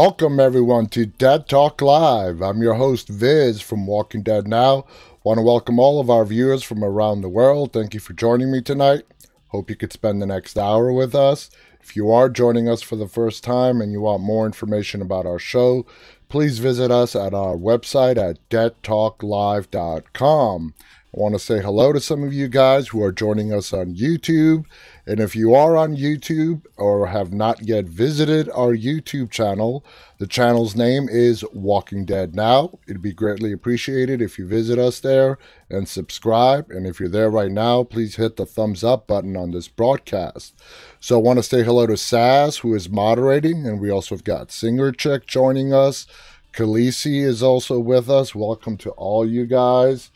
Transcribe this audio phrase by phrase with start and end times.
[0.00, 2.40] Welcome everyone to Dead Talk Live.
[2.40, 4.86] I'm your host Viz from Walking Dead Now.
[5.24, 7.72] Want to welcome all of our viewers from around the world.
[7.72, 9.02] Thank you for joining me tonight.
[9.48, 11.50] Hope you could spend the next hour with us.
[11.80, 15.26] If you are joining us for the first time and you want more information about
[15.26, 15.84] our show,
[16.28, 20.74] please visit us at our website at deadtalklive.com.
[21.16, 23.94] I want to say hello to some of you guys who are joining us on
[23.94, 24.66] YouTube.
[25.06, 29.86] And if you are on YouTube or have not yet visited our YouTube channel,
[30.18, 32.78] the channel's name is Walking Dead Now.
[32.86, 35.38] It'd be greatly appreciated if you visit us there
[35.70, 36.70] and subscribe.
[36.70, 40.60] And if you're there right now, please hit the thumbs up button on this broadcast.
[41.00, 43.66] So I want to say hello to Sass, who is moderating.
[43.66, 46.06] And we also have got Singer Chick joining us.
[46.52, 48.34] Khaleesi is also with us.
[48.34, 50.10] Welcome to all you guys.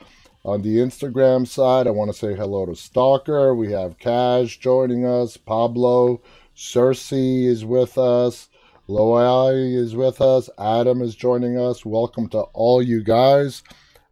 [0.45, 3.55] On the Instagram side, I want to say hello to Stalker.
[3.55, 5.37] We have Cash joining us.
[5.37, 6.21] Pablo,
[6.57, 8.49] Cersei is with us.
[8.89, 10.51] Loai is with us.
[10.59, 11.87] Adam is joining us.
[11.87, 13.63] Welcome to all you guys.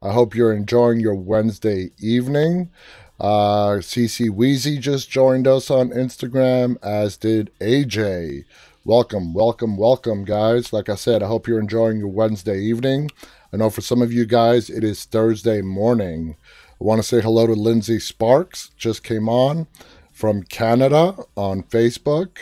[0.00, 2.70] I hope you're enjoying your Wednesday evening.
[3.18, 8.44] Uh, CC Wheezy just joined us on Instagram, as did AJ.
[8.84, 10.72] Welcome, welcome, welcome, guys.
[10.72, 13.10] Like I said, I hope you're enjoying your Wednesday evening.
[13.52, 16.36] I know for some of you guys, it is Thursday morning.
[16.80, 19.66] I want to say hello to Lindsay Sparks, just came on
[20.12, 22.38] from Canada on Facebook.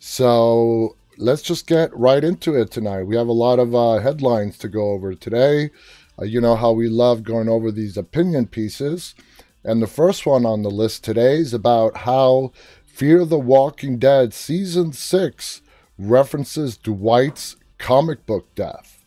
[0.00, 3.04] So let's just get right into it tonight.
[3.04, 5.70] We have a lot of uh, headlines to go over today.
[6.18, 9.14] Uh, you know how we love going over these opinion pieces.
[9.62, 12.50] And the first one on the list today is about how
[12.86, 15.62] Fear the Walking Dead Season 6
[15.96, 18.99] references Dwight's comic book death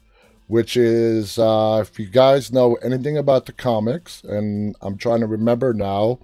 [0.48, 5.28] which is uh, if you guys know anything about the comics, and I'm trying to
[5.28, 6.20] remember now,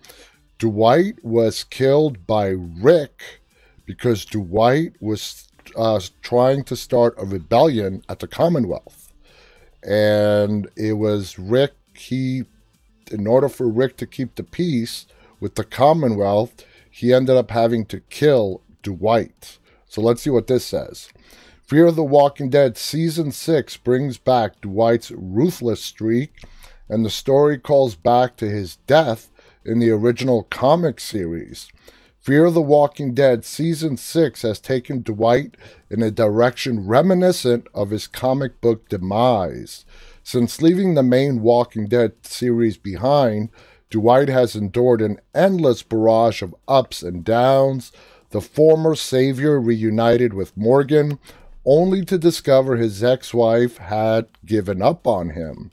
[0.58, 3.42] Dwight was killed by Rick
[3.86, 9.12] because Dwight was uh, trying to start a rebellion at the Commonwealth,
[9.84, 11.74] and it was Rick.
[11.96, 12.44] He,
[13.12, 15.06] in order for Rick to keep the peace
[15.40, 19.58] with the Commonwealth, he ended up having to kill Dwight.
[19.88, 21.10] So let's see what this says.
[21.70, 26.34] Fear of the Walking Dead Season 6 brings back Dwight's ruthless streak,
[26.90, 29.30] and the story calls back to his death
[29.64, 31.72] in the original comic series.
[32.20, 35.58] Fear of the Walking Dead Season 6 has taken Dwight
[35.92, 39.86] in a direction reminiscent of his comic book demise.
[40.24, 43.50] Since leaving the main Walking Dead series behind,
[43.92, 47.92] Dwight has endured an endless barrage of ups and downs.
[48.32, 51.20] The former savior reunited with Morgan,
[51.66, 55.72] only to discover his ex wife had given up on him.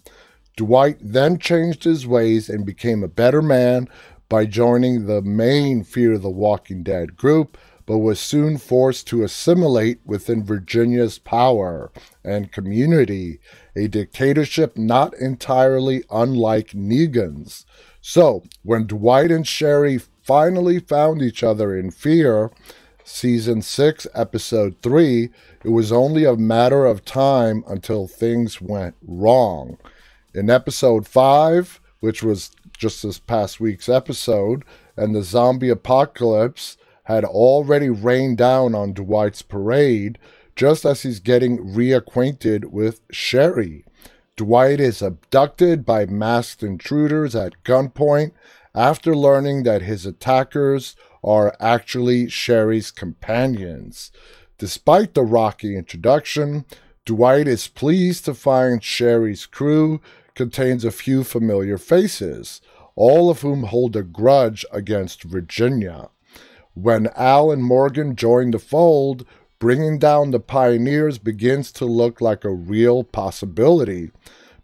[0.56, 3.88] Dwight then changed his ways and became a better man
[4.28, 9.22] by joining the main Fear of the Walking Dead group, but was soon forced to
[9.22, 11.92] assimilate within Virginia's power
[12.24, 13.38] and community,
[13.76, 17.64] a dictatorship not entirely unlike Negan's.
[18.00, 22.50] So, when Dwight and Sherry finally found each other in Fear,
[23.04, 25.30] season 6, episode 3,
[25.66, 29.76] it was only a matter of time until things went wrong.
[30.32, 34.64] In episode 5, which was just this past week's episode,
[34.96, 40.20] and the zombie apocalypse had already rained down on Dwight's parade
[40.54, 43.84] just as he's getting reacquainted with Sherry.
[44.36, 48.30] Dwight is abducted by masked intruders at gunpoint
[48.72, 50.94] after learning that his attackers
[51.24, 54.12] are actually Sherry's companions.
[54.58, 56.64] Despite the rocky introduction,
[57.04, 60.00] Dwight is pleased to find Sherry's crew
[60.34, 62.62] contains a few familiar faces,
[62.94, 66.08] all of whom hold a grudge against Virginia.
[66.72, 69.26] When Al and Morgan join the fold,
[69.58, 74.10] bringing down the pioneers begins to look like a real possibility.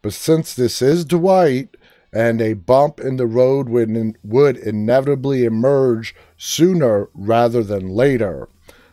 [0.00, 1.76] But since this is Dwight,
[2.12, 8.48] and a bump in the road would, would inevitably emerge sooner rather than later.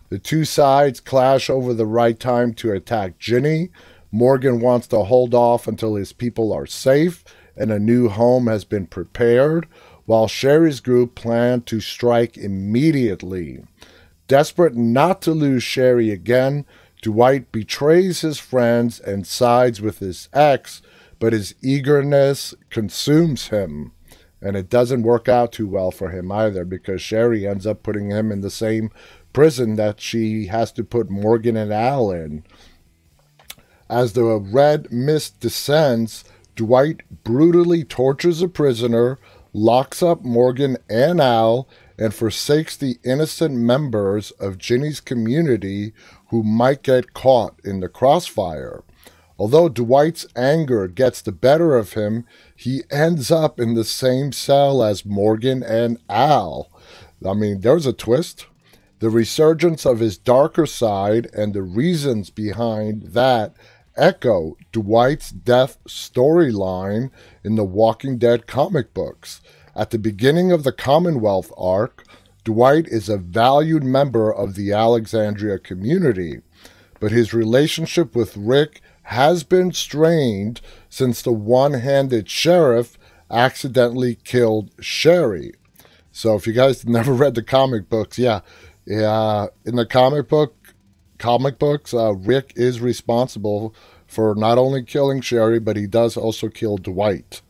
[0.09, 3.69] The two sides clash over the right time to attack Ginny.
[4.11, 7.23] Morgan wants to hold off until his people are safe
[7.56, 9.67] and a new home has been prepared,
[10.06, 13.63] while Sherry's group plan to strike immediately.
[14.27, 16.65] Desperate not to lose Sherry again,
[17.01, 20.81] Dwight betrays his friends and sides with his ex,
[21.19, 23.91] but his eagerness consumes him.
[24.41, 28.09] And it doesn't work out too well for him either because Sherry ends up putting
[28.09, 28.89] him in the same
[29.33, 32.43] prison that she has to put Morgan and Al in.
[33.89, 36.23] As the red mist descends,
[36.55, 39.19] Dwight brutally tortures a prisoner,
[39.53, 41.67] locks up Morgan and Al,
[41.97, 45.93] and forsakes the innocent members of Ginny's community
[46.29, 48.83] who might get caught in the crossfire.
[49.37, 54.83] Although Dwight's anger gets the better of him, he ends up in the same cell
[54.83, 56.69] as Morgan and Al.
[57.25, 58.47] I mean, there's a twist.
[59.00, 63.56] The resurgence of his darker side and the reasons behind that
[63.96, 67.12] echo Dwight's death storyline
[67.44, 69.42] in the Walking Dead comic books.
[69.75, 72.04] At the beginning of the Commonwealth arc,
[72.44, 76.42] Dwight is a valued member of the Alexandria community,
[77.00, 82.98] but his relationship with Rick has been strained since the one handed sheriff
[83.31, 85.54] accidentally killed Sherry.
[86.12, 88.42] So if you guys never read the comic books, yeah,
[88.89, 90.56] yeah, in the comic book
[91.19, 93.75] comic books, uh, Rick is responsible
[94.07, 97.41] for not only killing Sherry, but he does also kill Dwight.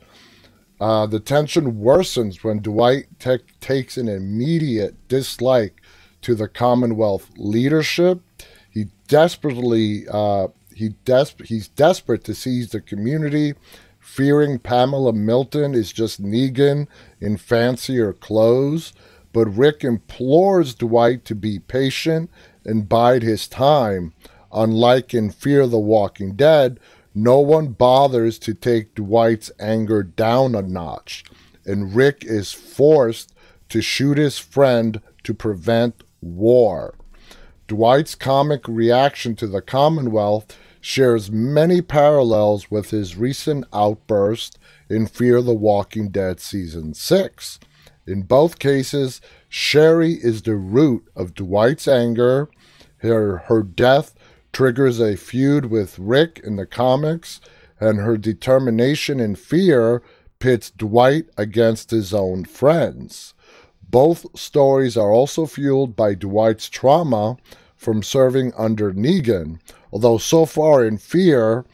[0.82, 5.82] Uh, the tension worsens when Dwight te- takes an immediate dislike
[6.22, 8.22] to the Commonwealth leadership.
[8.70, 13.54] He desperately uh, he des- he's desperate to seize the community,
[14.00, 16.88] fearing Pamela Milton is just Negan
[17.22, 18.94] in fancier clothes.
[19.32, 22.30] But Rick implores Dwight to be patient
[22.66, 24.14] and bide his time.
[24.52, 26.80] Unlike in Fear the Walking Dead,
[27.14, 31.24] no one bothers to take Dwight's anger down a notch,
[31.66, 33.34] and Rick is forced
[33.70, 36.96] to shoot his friend to prevent war.
[37.68, 44.58] Dwight's comic reaction to the Commonwealth shares many parallels with his recent outburst
[44.90, 47.60] in Fear the Walking Dead Season 6.
[48.10, 52.50] In both cases, Sherry is the root of Dwight's anger.
[52.98, 54.16] Her, her death
[54.52, 57.40] triggers a feud with Rick in the comics,
[57.80, 60.02] and her determination and fear
[60.40, 63.34] pits Dwight against his own friends.
[63.88, 67.38] Both stories are also fueled by Dwight's trauma
[67.76, 69.60] from serving under Negan,
[69.92, 71.66] although so far in Fear,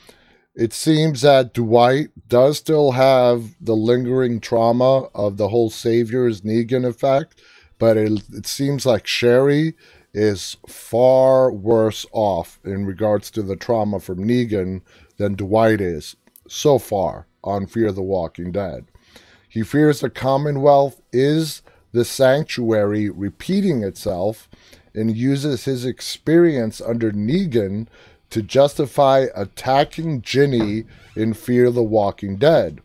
[0.54, 6.86] it seems that Dwight does still have the lingering trauma of the whole Savior's Negan
[6.86, 7.42] effect,
[7.78, 9.76] but it, it seems like Sherry
[10.14, 14.82] is far worse off in regards to the trauma from Negan
[15.18, 16.16] than Dwight is
[16.48, 18.86] so far on Fear the Walking Dead.
[19.48, 21.62] He fears the Commonwealth is
[21.92, 24.50] the sanctuary repeating itself
[24.94, 27.88] and uses his experience under Negan
[28.36, 30.84] to justify attacking Ginny
[31.16, 32.82] in Fear the Walking Dead.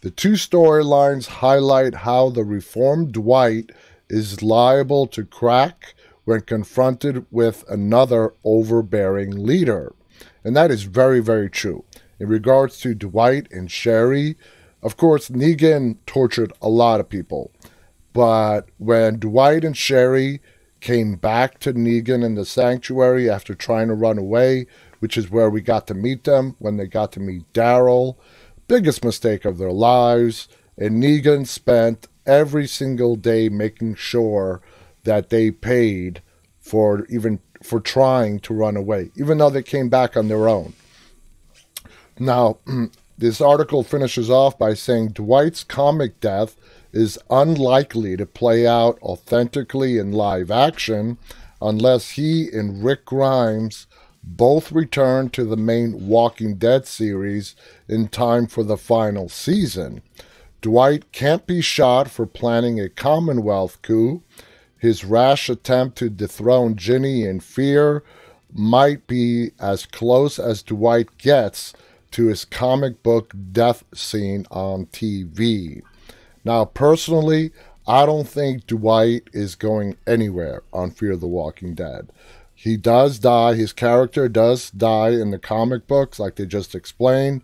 [0.00, 3.70] The two storylines highlight how the reformed Dwight
[4.08, 9.92] is liable to crack when confronted with another overbearing leader.
[10.42, 11.84] And that is very, very true.
[12.18, 14.38] In regards to Dwight and Sherry,
[14.82, 17.50] of course, Negan tortured a lot of people.
[18.14, 20.40] But when Dwight and Sherry
[20.84, 24.66] came back to Negan in the sanctuary after trying to run away,
[25.04, 28.16] which is where we got to meet them when they got to meet Daryl,
[28.66, 30.48] biggest mistake of their lives.
[30.78, 34.62] And Negan spent every single day making sure
[35.02, 36.22] that they paid
[36.58, 40.72] for even for trying to run away, even though they came back on their own.
[42.18, 42.56] Now,
[43.18, 46.56] this article finishes off by saying Dwight's comic death
[46.94, 51.18] is unlikely to play out authentically in live action
[51.60, 53.86] unless he and Rick Grimes
[54.26, 57.54] both return to the main Walking Dead series
[57.88, 60.02] in time for the final season.
[60.60, 64.22] Dwight can't be shot for planning a Commonwealth coup.
[64.78, 68.02] His rash attempt to dethrone Ginny in fear
[68.52, 71.74] might be as close as Dwight gets
[72.12, 75.82] to his comic book death scene on TV.
[76.44, 77.50] Now, personally,
[77.86, 82.08] I don't think Dwight is going anywhere on Fear the Walking Dead.
[82.64, 87.42] He does die, his character does die in the comic books, like they just explained,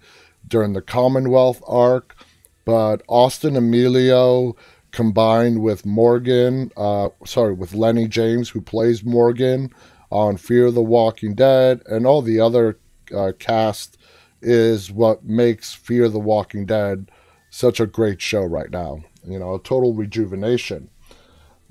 [0.48, 2.16] during the Commonwealth arc
[2.64, 4.56] but Austin Amelio
[4.92, 9.70] combined with Morgan, uh, sorry, with Lenny James, who plays Morgan
[10.10, 12.78] on Fear the Walking Dead, and all the other
[13.12, 13.96] uh, cast
[14.40, 17.10] is what makes Fear the Walking Dead
[17.50, 19.02] such a great show right now.
[19.24, 20.90] You know, a total rejuvenation.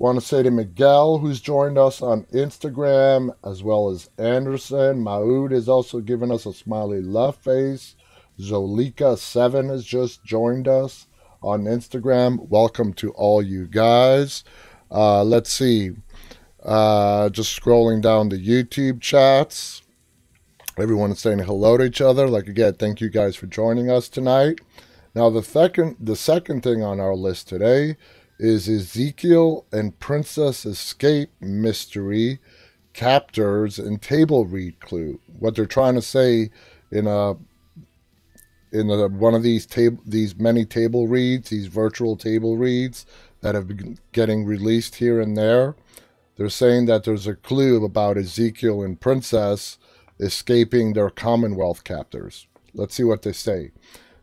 [0.00, 5.02] Want to say to Miguel, who's joined us on Instagram, as well as Anderson.
[5.02, 7.96] Maud is also giving us a smiley love face.
[8.38, 11.06] Zolika7 has just joined us
[11.42, 12.48] on Instagram.
[12.48, 14.42] Welcome to all you guys.
[14.90, 15.90] Uh, let's see.
[16.64, 19.82] Uh, just scrolling down the YouTube chats.
[20.78, 22.26] Everyone is saying hello to each other.
[22.26, 24.60] Like again, thank you guys for joining us tonight.
[25.14, 27.98] Now the second the second thing on our list today
[28.40, 32.38] is Ezekiel and Princess Escape mystery
[32.94, 35.20] captors and table read clue.
[35.38, 36.50] What they're trying to say
[36.90, 37.34] in a
[38.72, 43.04] in a, one of these table these many table reads, these virtual table reads
[43.42, 45.76] that have been getting released here and there.
[46.36, 49.76] They're saying that there's a clue about Ezekiel and Princess
[50.18, 52.46] escaping their Commonwealth captors.
[52.72, 53.72] Let's see what they say.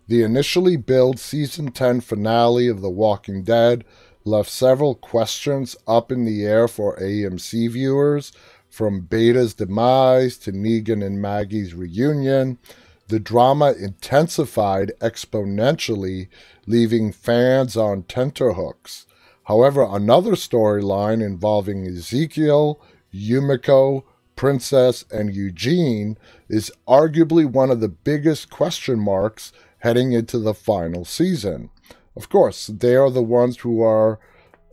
[0.08, 3.84] The initially billed season 10 finale of The Walking Dead
[4.28, 8.32] left several questions up in the air for AMC viewers,
[8.70, 12.60] from Beta's demise to Negan and Maggie's reunion.
[13.08, 16.28] The drama intensified exponentially,
[16.66, 19.06] leaving fans on tenterhooks.
[19.46, 22.82] However, another storyline involving Ezekiel,
[23.14, 24.04] Yumiko,
[24.36, 26.18] Princess, and Eugene
[26.50, 31.70] is arguably one of the biggest question marks heading into the final season.
[32.18, 34.20] Of course, they are the ones who are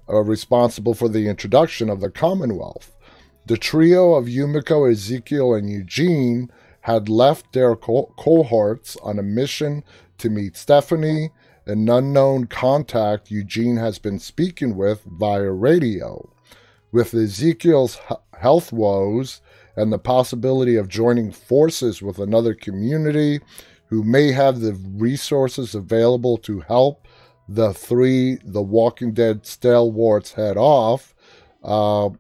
[0.08, 2.96] uh, responsible for the introduction of the Commonwealth.
[3.44, 9.84] The trio of Yumiko, Ezekiel, and Eugene had left their co- cohorts on a mission
[10.16, 11.32] to meet Stephanie,
[11.66, 16.32] an unknown contact Eugene has been speaking with via radio.
[16.92, 18.00] With Ezekiel's
[18.38, 19.42] health woes
[19.76, 23.40] and the possibility of joining forces with another community
[23.88, 27.06] who may have the resources available to help
[27.48, 31.14] the three The Walking Dead stalwarts head off.
[31.62, 32.10] Uh,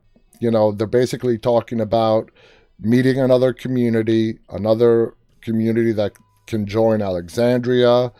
[0.40, 2.30] you know, they're basically talking about
[2.78, 6.12] meeting another community, another community that
[6.46, 8.12] can join Alexandria,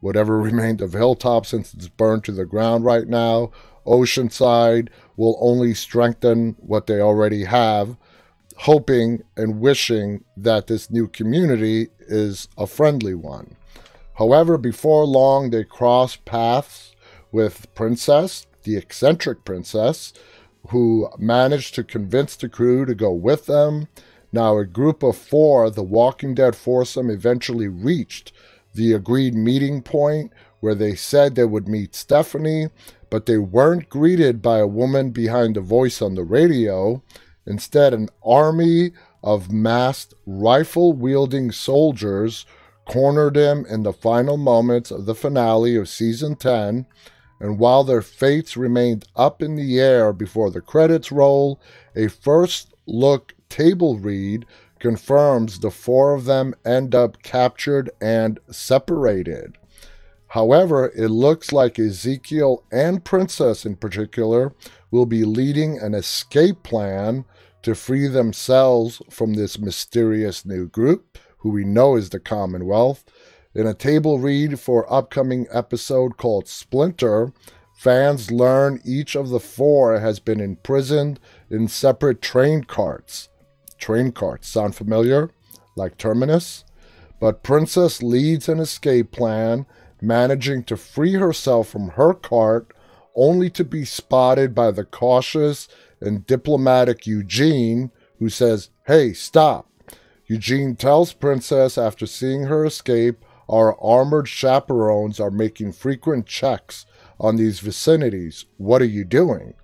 [0.00, 3.50] whatever remained of Hilltop since it's burned to the ground right now.
[3.86, 7.96] Oceanside will only strengthen what they already have,
[8.58, 13.56] hoping and wishing that this new community is a friendly one.
[14.20, 16.94] However, before long, they cross paths
[17.32, 20.12] with Princess, the eccentric princess,
[20.68, 23.88] who managed to convince the crew to go with them.
[24.30, 28.32] Now, a group of four, the Walking Dead foursome eventually reached
[28.74, 32.68] the agreed meeting point where they said they would meet Stephanie,
[33.08, 37.02] but they weren't greeted by a woman behind the voice on the radio.
[37.46, 38.92] Instead, an army
[39.24, 42.44] of masked rifle wielding soldiers
[42.90, 46.86] cornered him in the final moments of the finale of season 10,
[47.38, 51.60] and while their fates remained up in the air before the credits roll,
[51.94, 54.44] a first look table read
[54.80, 59.56] confirms the four of them end up captured and separated.
[60.26, 64.52] However, it looks like Ezekiel and Princess in particular
[64.90, 67.24] will be leading an escape plan
[67.62, 73.04] to free themselves from this mysterious new group who we know is the Commonwealth.
[73.54, 77.32] In a table read for upcoming episode called Splinter,
[77.74, 81.18] fans learn each of the four has been imprisoned
[81.50, 83.28] in separate train carts.
[83.78, 85.30] Train carts sound familiar?
[85.74, 86.64] Like Terminus?
[87.20, 89.66] But Princess leads an escape plan,
[90.00, 92.72] managing to free herself from her cart,
[93.16, 95.68] only to be spotted by the cautious
[96.00, 99.69] and diplomatic Eugene, who says, Hey, stop.
[100.30, 106.86] Eugene tells Princess after seeing her escape, our armored chaperones are making frequent checks
[107.18, 108.44] on these vicinities.
[108.56, 109.54] What are you doing?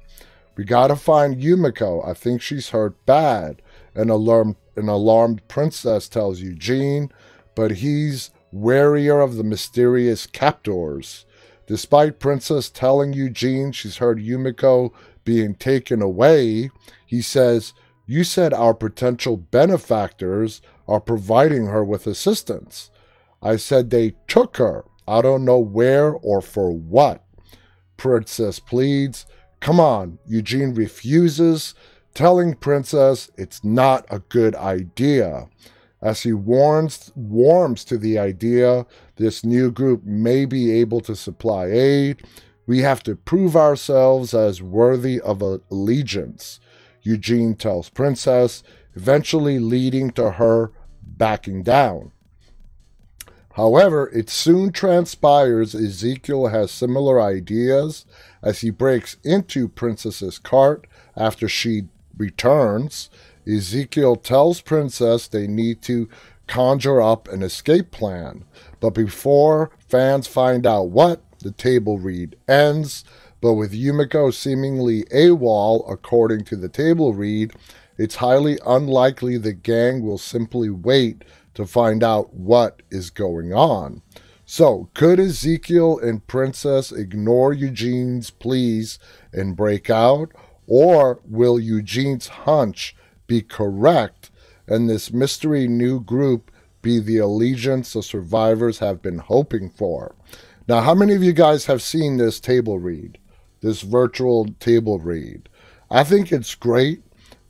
[0.57, 2.05] We gotta find Yumiko.
[2.05, 3.63] I think she's hurt bad.
[3.95, 7.13] An alarmed, an alarmed princess tells Eugene,
[7.55, 11.27] but he's warier of the mysterious captors.
[11.69, 14.91] Despite Princess telling Eugene she's heard Yumiko
[15.23, 16.71] being taken away,
[17.07, 17.73] he says,
[18.07, 22.91] you said our potential benefactors are providing her with assistance.
[23.43, 24.85] I said they took her.
[25.09, 27.25] I don't know where or for what.
[27.97, 29.27] Princess pleads.
[29.61, 30.19] Come on.
[30.27, 31.75] Eugene refuses,
[32.15, 35.49] telling Princess it's not a good idea.
[36.01, 38.87] As he warns, warms to the idea
[39.17, 42.23] this new group may be able to supply aid,
[42.67, 46.61] we have to prove ourselves as worthy of allegiance.
[47.07, 48.63] Eugene tells Princess,
[48.95, 50.73] eventually leading to her
[51.03, 52.13] backing down.
[53.53, 58.05] However, it soon transpires Ezekiel has similar ideas
[58.43, 60.87] as he breaks into Princess's cart
[61.17, 61.85] after she
[62.19, 63.09] returns.
[63.47, 66.09] Ezekiel tells Princess they need to
[66.47, 68.45] conjure up an escape plan.
[68.79, 73.05] But before fans find out what, the table read ends
[73.41, 77.53] but with Yumiko seemingly AWOL, according to the table read,
[77.99, 81.25] it's highly unlikely the gang will simply wait
[81.55, 84.03] to find out what is going on.
[84.45, 88.99] So, could Ezekiel and Princess ignore Eugene's pleas
[89.33, 90.31] and break out?
[90.69, 92.95] Or will Eugene's hunch
[93.27, 94.31] be correct
[94.69, 96.51] and this mystery new group
[96.81, 100.15] be the allegiance the survivors have been hoping for?
[100.69, 103.19] Now, how many of you guys have seen this table read,
[103.61, 105.49] this virtual table read?
[105.91, 107.03] I think it's great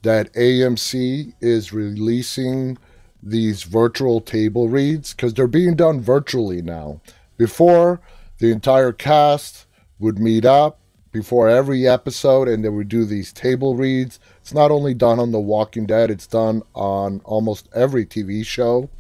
[0.03, 2.79] that AMC is releasing
[3.23, 7.01] these virtual table reads because they're being done virtually now.
[7.37, 8.01] Before,
[8.39, 9.67] the entire cast
[9.99, 10.79] would meet up
[11.11, 14.21] before every episode and they would do these table reads.
[14.43, 18.91] It's not only done on The Walking Dead, it's done on almost every TV show.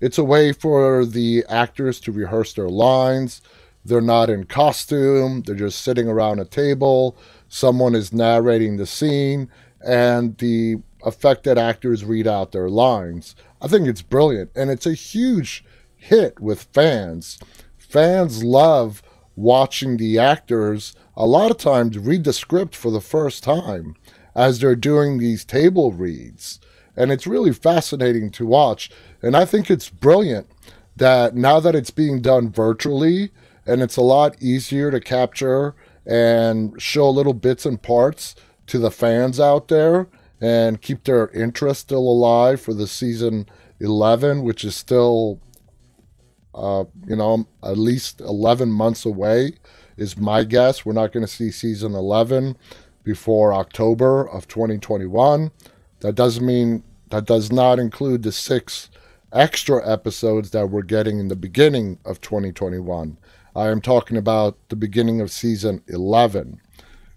[0.00, 3.42] It's a way for the actors to rehearse their lines.
[3.86, 7.16] They're not in costume, they're just sitting around a table.
[7.48, 9.48] Someone is narrating the scene,
[9.84, 13.36] and the affected actors read out their lines.
[13.62, 15.64] I think it's brilliant, and it's a huge
[15.94, 17.38] hit with fans.
[17.78, 19.02] Fans love
[19.36, 23.94] watching the actors a lot of times read the script for the first time
[24.34, 26.58] as they're doing these table reads.
[26.96, 28.90] And it's really fascinating to watch.
[29.22, 30.48] And I think it's brilliant
[30.96, 33.30] that now that it's being done virtually
[33.66, 35.74] and it's a lot easier to capture
[36.06, 38.34] and show little bits and parts
[38.66, 40.08] to the fans out there
[40.40, 43.46] and keep their interest still alive for the season
[43.80, 45.40] 11, which is still,
[46.54, 49.52] uh, you know, at least 11 months away,
[49.96, 50.84] is my guess.
[50.84, 52.56] We're not going to see season 11
[53.02, 55.50] before October of 2021.
[56.00, 58.90] That doesn't mean, that does not include the six
[59.32, 63.16] extra episodes that we're getting in the beginning of 2021.
[63.56, 66.60] I am talking about the beginning of season 11,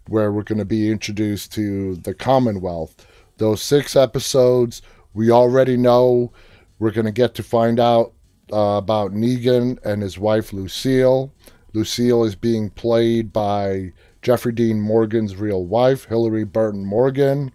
[0.08, 3.06] where we're going to be introduced to the Commonwealth.
[3.36, 4.82] Those six episodes,
[5.13, 6.32] we already know
[6.80, 8.13] we're going to get to find out
[8.54, 11.34] uh, about Negan and his wife Lucille.
[11.73, 17.52] Lucille is being played by Jeffrey Dean Morgan's real wife, Hilarie Burton Morgan.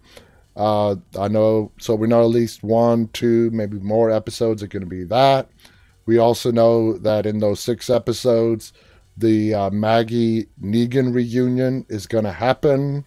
[0.55, 4.83] Uh, I know, so we know at least one, two, maybe more episodes are going
[4.83, 5.49] to be that.
[6.05, 8.73] We also know that in those six episodes,
[9.17, 13.05] the uh, Maggie Negan reunion is going to happen.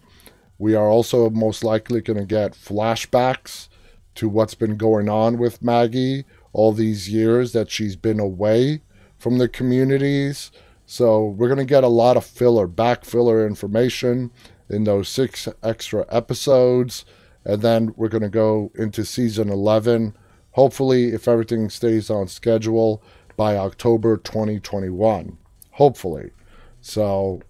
[0.57, 3.69] We are also most likely going to get flashbacks
[4.15, 8.81] to what's been going on with Maggie all these years that she's been away
[9.17, 10.51] from the communities.
[10.85, 14.31] So we're going to get a lot of filler, back filler information
[14.69, 17.05] in those six extra episodes.
[17.45, 20.15] And then we're going to go into season 11
[20.51, 23.03] hopefully, if everything stays on schedule,
[23.39, 25.37] by October 2021.
[25.71, 26.31] Hopefully.
[26.81, 27.41] So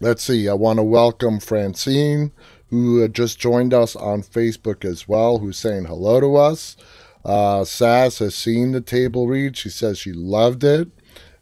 [0.00, 0.48] let's see.
[0.48, 2.32] I want to welcome Francine,
[2.70, 6.76] who just joined us on Facebook as well, who's saying hello to us.
[7.24, 9.56] Uh, Sass has seen the table read.
[9.56, 10.88] She says she loved it.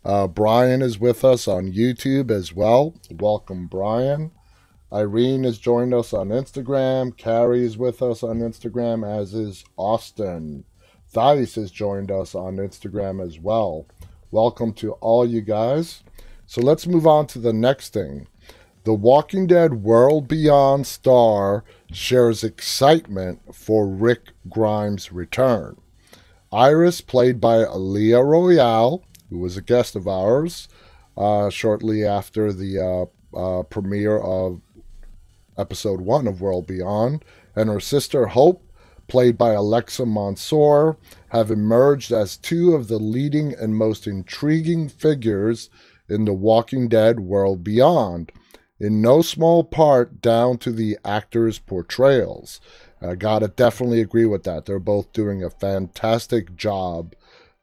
[0.05, 2.95] Uh, Brian is with us on YouTube as well.
[3.11, 4.31] Welcome, Brian.
[4.95, 7.17] Irene has joined us on Instagram.
[7.17, 10.65] Carrie is with us on Instagram, as is Austin.
[11.13, 13.89] Thais has joined us on Instagram as well.
[14.31, 16.05] Welcome to all you guys.
[16.47, 18.29] So let's move on to the next thing.
[18.85, 25.77] The Walking Dead World Beyond star shares excitement for Rick Grimes' return.
[26.53, 30.69] Iris, played by Aliyah Royale, who was a guest of ours
[31.17, 32.79] uh, shortly after the
[33.35, 34.61] uh, uh, premiere of
[35.59, 38.63] episode one of World Beyond, and her sister Hope,
[39.07, 40.97] played by Alexa Mansour,
[41.29, 45.71] have emerged as two of the leading and most intriguing figures
[46.09, 48.33] in the Walking Dead world beyond,
[48.79, 52.61] in no small part down to the actors' portrayals.
[53.01, 54.67] I gotta definitely agree with that.
[54.67, 57.15] They're both doing a fantastic job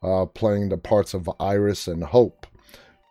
[0.03, 2.47] uh, playing the parts of Iris and Hope.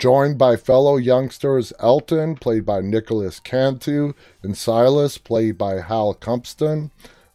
[0.00, 6.90] Joined by fellow youngsters Elton, played by Nicholas Cantu, and Silas, played by Hal Cumpston,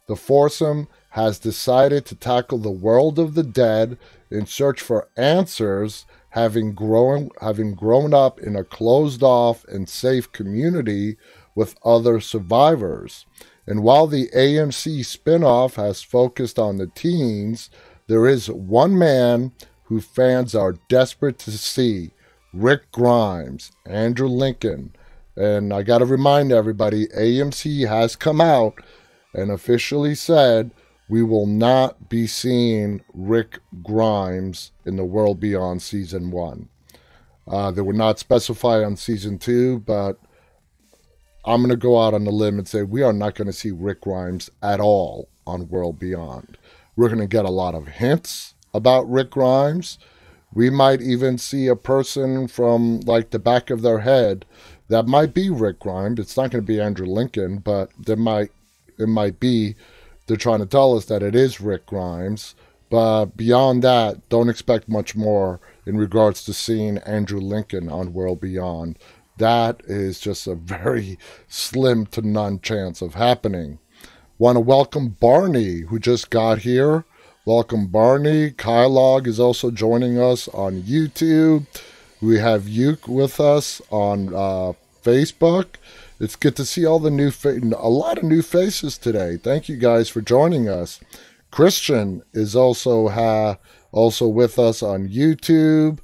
[0.08, 3.96] the foursome has decided to tackle the world of the dead
[4.32, 10.32] in search for answers having grown having grown up in a closed off and safe
[10.32, 11.18] community
[11.54, 13.26] with other survivors.
[13.64, 17.70] And while the AMC spinoff has focused on the teens,
[18.08, 19.52] there is one man
[19.84, 22.10] who fans are desperate to see
[22.56, 24.94] Rick Grimes, Andrew Lincoln.
[25.36, 28.74] And I got to remind everybody AMC has come out
[29.34, 30.70] and officially said
[31.08, 36.68] we will not be seeing Rick Grimes in the World Beyond Season 1.
[37.46, 40.18] Uh, they would not specify on Season 2, but
[41.44, 43.52] I'm going to go out on the limb and say we are not going to
[43.52, 46.58] see Rick Grimes at all on World Beyond.
[46.96, 49.98] We're going to get a lot of hints about Rick Grimes.
[50.56, 54.46] We might even see a person from like the back of their head
[54.88, 56.18] that might be Rick Grimes.
[56.18, 58.50] It's not going to be Andrew Lincoln, but there might
[58.98, 59.74] it might be
[60.26, 62.54] they're trying to tell us that it is Rick Grimes.
[62.88, 68.40] But beyond that, don't expect much more in regards to seeing Andrew Lincoln on World
[68.40, 68.98] Beyond.
[69.36, 73.78] That is just a very slim to none chance of happening.
[74.38, 77.04] Want to welcome Barney, who just got here.
[77.46, 78.50] Welcome, Barney.
[78.50, 81.64] Kylog is also joining us on YouTube.
[82.20, 84.72] We have Yuke with us on uh,
[85.04, 85.76] Facebook.
[86.18, 89.36] It's good to see all the new, fa- a lot of new faces today.
[89.36, 90.98] Thank you guys for joining us.
[91.52, 93.58] Christian is also ha-
[93.92, 96.00] also with us on YouTube.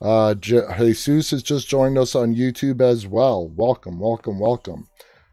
[0.00, 3.48] Uh, Je- Jesus has just joined us on YouTube as well.
[3.48, 4.86] Welcome, welcome, welcome.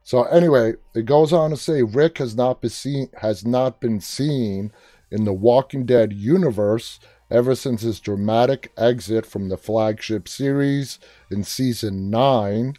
[0.04, 4.02] So anyway, it goes on to say Rick has not been seen has not been
[4.02, 4.72] seen
[5.12, 11.44] in the Walking Dead universe ever since his dramatic exit from the flagship series in
[11.44, 12.76] season 9.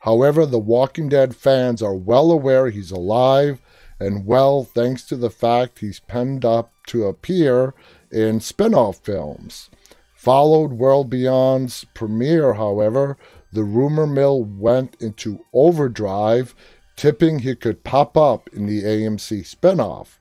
[0.00, 3.60] However, the Walking Dead fans are well aware he's alive
[3.98, 7.74] and well thanks to the fact he's penned up to appear
[8.10, 9.70] in spin off films.
[10.14, 13.16] Followed World Beyond's premiere, however,
[13.52, 16.54] the rumor mill went into overdrive,
[16.96, 20.18] tipping he could pop up in the AMC spinoff.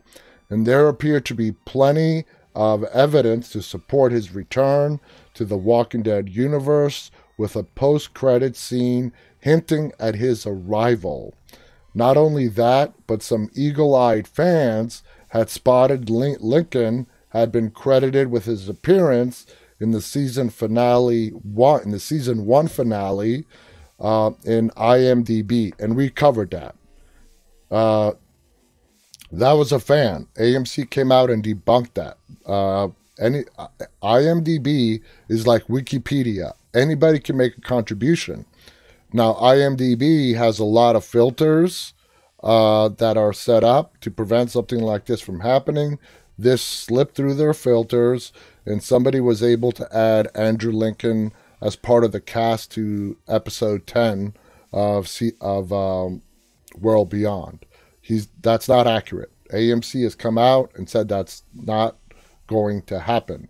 [0.49, 2.25] And there appeared to be plenty
[2.55, 4.99] of evidence to support his return
[5.33, 11.33] to the Walking Dead universe, with a post credit scene hinting at his arrival.
[11.93, 18.45] Not only that, but some eagle eyed fans had spotted Lincoln had been credited with
[18.45, 19.45] his appearance
[19.79, 23.45] in the season finale one in the season one finale
[23.99, 26.75] uh, in IMDb, and we covered that.
[27.71, 28.13] Uh,
[29.39, 30.27] that was a fan.
[30.35, 32.17] AMC came out and debunked that.
[32.45, 33.67] Uh, any uh,
[34.01, 36.53] IMDb is like Wikipedia.
[36.73, 38.45] Anybody can make a contribution.
[39.11, 41.93] Now, IMDb has a lot of filters
[42.43, 45.99] uh, that are set up to prevent something like this from happening.
[46.37, 48.33] This slipped through their filters
[48.65, 53.87] and somebody was able to add Andrew Lincoln as part of the cast to episode
[53.87, 54.33] 10
[54.71, 56.21] of of um,
[56.79, 57.65] World Beyond.
[58.03, 59.31] He's that's not accurate.
[59.51, 61.97] AMC has come out and said that's not
[62.47, 63.47] going to happen.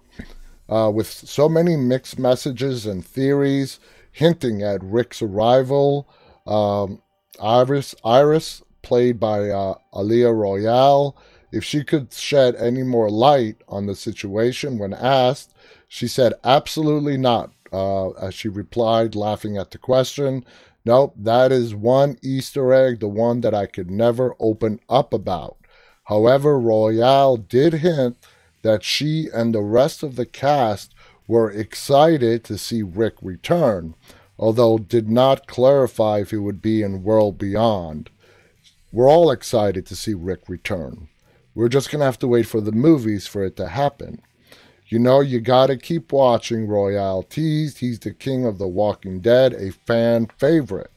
[0.69, 3.79] Uh, with so many mixed messages and theories
[4.11, 6.07] hinting at Rick's arrival,
[6.45, 7.01] um,
[7.41, 11.17] Iris, Iris, played by uh, Aliyah Royale,
[11.51, 15.53] if she could shed any more light on the situation when asked,
[15.87, 20.45] she said, absolutely not, uh, as she replied, laughing at the question.
[20.85, 25.57] Nope, that is one Easter egg, the one that I could never open up about.
[26.05, 28.17] However, Royale did hint
[28.63, 30.93] that she and the rest of the cast
[31.27, 33.95] were excited to see Rick return,
[34.37, 38.09] although did not clarify if he would be in World Beyond.
[38.91, 41.07] We're all excited to see Rick return.
[41.55, 44.21] We're just going to have to wait for the movies for it to happen.
[44.87, 47.79] You know, you got to keep watching Royale teased.
[47.79, 50.91] He's the king of The Walking Dead, a fan favorite.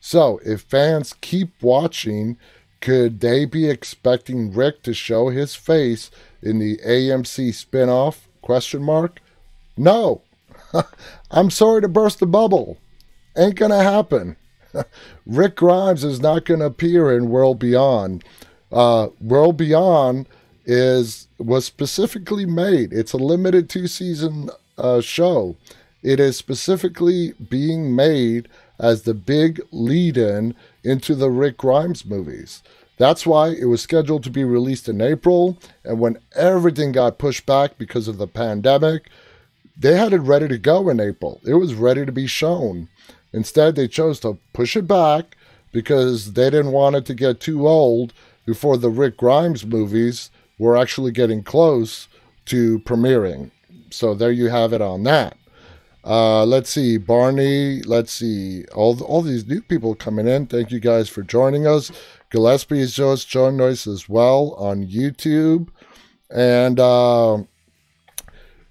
[0.00, 2.36] So, if fans keep watching,
[2.80, 6.10] could they be expecting Rick to show his face
[6.42, 8.18] in the AMC spinoff?
[8.42, 9.20] Question mark.
[9.76, 10.22] No.
[11.30, 12.78] I'm sorry to burst the bubble.
[13.36, 14.36] Ain't gonna happen.
[15.26, 18.24] Rick Grimes is not gonna appear in World Beyond.
[18.70, 20.26] Uh, World Beyond
[20.66, 22.92] is was specifically made.
[22.92, 25.56] It's a limited two season uh, show.
[26.02, 28.48] It is specifically being made
[28.78, 32.62] as the big lead in into the Rick Grimes movies.
[32.98, 35.58] That's why it was scheduled to be released in April.
[35.84, 39.10] And when everything got pushed back because of the pandemic,
[39.76, 41.40] they had it ready to go in April.
[41.44, 42.88] It was ready to be shown.
[43.32, 45.36] Instead, they chose to push it back
[45.72, 48.14] because they didn't want it to get too old
[48.46, 52.08] before the Rick Grimes movies were actually getting close
[52.46, 53.50] to premiering.
[53.90, 55.36] So there you have it on that.
[56.04, 57.82] Uh, let's see, Barney.
[57.82, 60.46] Let's see, all all these new people coming in.
[60.46, 61.90] Thank you guys for joining us.
[62.30, 65.68] Gillespie is just joined us as well on YouTube,
[66.30, 67.38] and uh,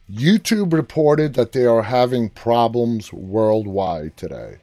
[0.10, 4.60] YouTube reported that they are having problems worldwide today.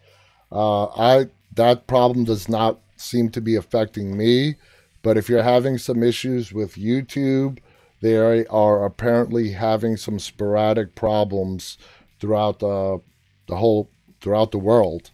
[0.50, 4.54] Uh, I that problem does not seem to be affecting me.
[5.02, 7.58] But if you're having some issues with YouTube,
[8.00, 11.78] they are apparently having some sporadic problems
[12.20, 13.00] throughout the,
[13.46, 13.88] the whole
[14.20, 15.10] throughout the world.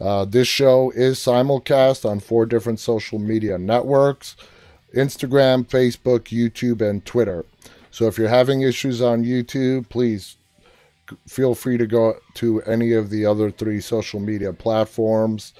[0.00, 4.36] Uh, this show is simulcast on four different social media networks
[4.94, 7.44] Instagram, Facebook, YouTube, and Twitter.
[7.90, 10.36] So if you're having issues on YouTube, please
[11.26, 15.52] feel free to go to any of the other three social media platforms.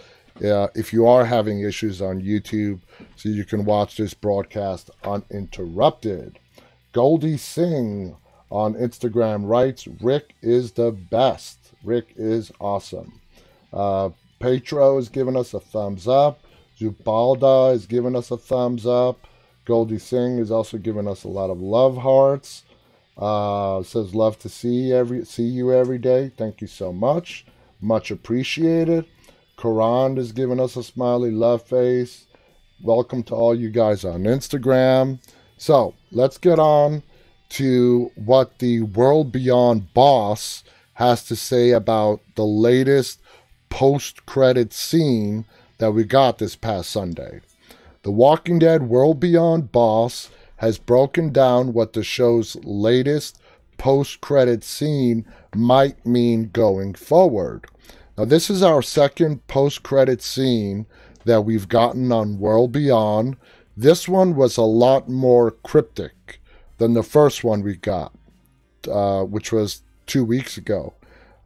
[0.44, 2.80] Uh, if you are having issues on YouTube,
[3.16, 6.38] so you can watch this broadcast uninterrupted.
[6.92, 8.16] Goldie Singh
[8.50, 11.72] on Instagram writes, Rick is the best.
[11.82, 13.20] Rick is awesome.
[13.72, 16.40] Uh, Petro is giving us a thumbs up.
[16.78, 19.26] Zubalda is giving us a thumbs up.
[19.64, 22.62] Goldie Singh is also giving us a lot of love hearts.
[23.16, 26.30] Uh, says love to see every see you every day.
[26.36, 27.46] Thank you so much,
[27.80, 29.06] much appreciated.
[29.56, 32.26] Karan is giving us a smiley love face.
[32.82, 35.18] Welcome to all you guys on Instagram.
[35.56, 37.02] So let's get on
[37.50, 40.62] to what the World Beyond boss
[40.94, 43.18] has to say about the latest
[43.70, 45.46] post credit scene
[45.78, 47.40] that we got this past Sunday.
[48.02, 53.40] The Walking Dead World Beyond boss has broken down what the show's latest
[53.78, 57.66] post credit scene might mean going forward.
[58.16, 60.86] Now, this is our second post credit scene
[61.26, 63.36] that we've gotten on World Beyond.
[63.76, 66.40] This one was a lot more cryptic
[66.78, 68.14] than the first one we got,
[68.90, 70.94] uh, which was two weeks ago.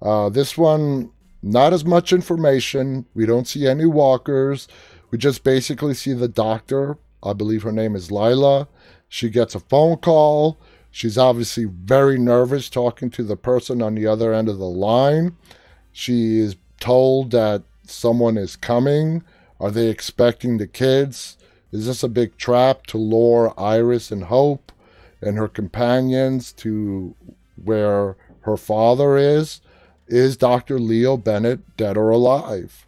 [0.01, 1.11] Uh, this one,
[1.43, 3.05] not as much information.
[3.15, 4.69] We don't see any walkers.
[5.11, 6.99] We just basically see the doctor.
[7.23, 8.69] I believe her name is Lila.
[9.09, 10.61] She gets a phone call.
[10.93, 15.37] She's obviously very nervous talking to the person on the other end of the line.
[15.93, 19.23] She is told that someone is coming.
[19.61, 21.37] Are they expecting the kids?
[21.71, 24.73] Is this a big trap to lure Iris and Hope
[25.23, 27.14] and her companions to
[27.62, 29.61] where her father is?
[30.09, 30.81] Is Dr.
[30.81, 32.87] Leo Bennett dead or alive?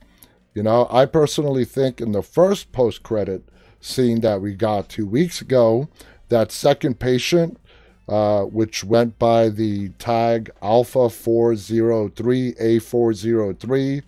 [0.54, 3.44] You know, I personally think in the first post credit
[3.80, 5.88] scene that we got two weeks ago,
[6.28, 7.58] that second patient,
[8.08, 14.02] uh, which went by the tag Alpha 403 A403,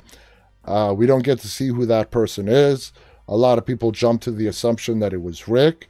[0.64, 2.92] uh, we don't get to see who that person is.
[3.28, 5.88] A lot of people jump to the assumption that it was Rick.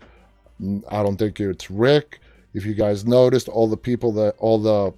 [0.88, 2.20] I don't think it's Rick.
[2.52, 4.94] If you guys noticed, all the people that all the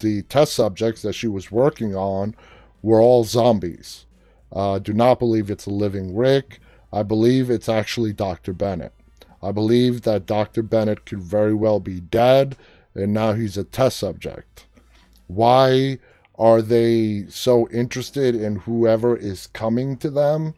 [0.00, 2.34] the test subjects that she was working on
[2.82, 4.06] were all zombies.
[4.52, 6.60] Uh, do not believe it's a living Rick.
[6.92, 8.52] I believe it's actually Dr.
[8.52, 8.92] Bennett.
[9.44, 10.62] I believe that Dr.
[10.62, 12.56] Bennett could very well be dead
[12.94, 14.66] and now he's a test subject.
[15.26, 15.98] Why
[16.36, 20.54] are they so interested in whoever is coming to them?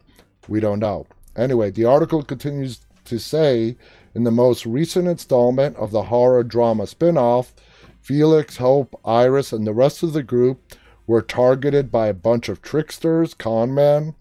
[0.47, 1.07] We don't know.
[1.35, 3.77] Anyway, the article continues to say
[4.15, 7.53] in the most recent installment of the horror drama spin off,
[8.01, 10.73] Felix, Hope, Iris, and the rest of the group
[11.05, 14.15] were targeted by a bunch of tricksters, con men.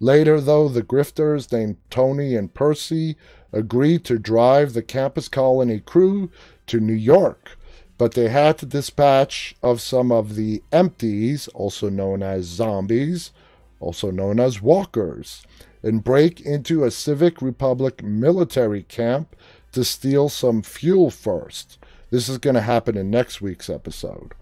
[0.00, 3.16] Later, though, the grifters named Tony and Percy
[3.52, 6.30] agreed to drive the campus colony crew
[6.66, 7.58] to New York,
[7.96, 13.32] but they had to dispatch of some of the empties, also known as zombies,
[13.80, 15.42] also known as walkers,
[15.82, 19.34] and break into a Civic Republic military camp
[19.72, 21.78] to steal some fuel first.
[22.10, 24.32] This is going to happen in next week's episode.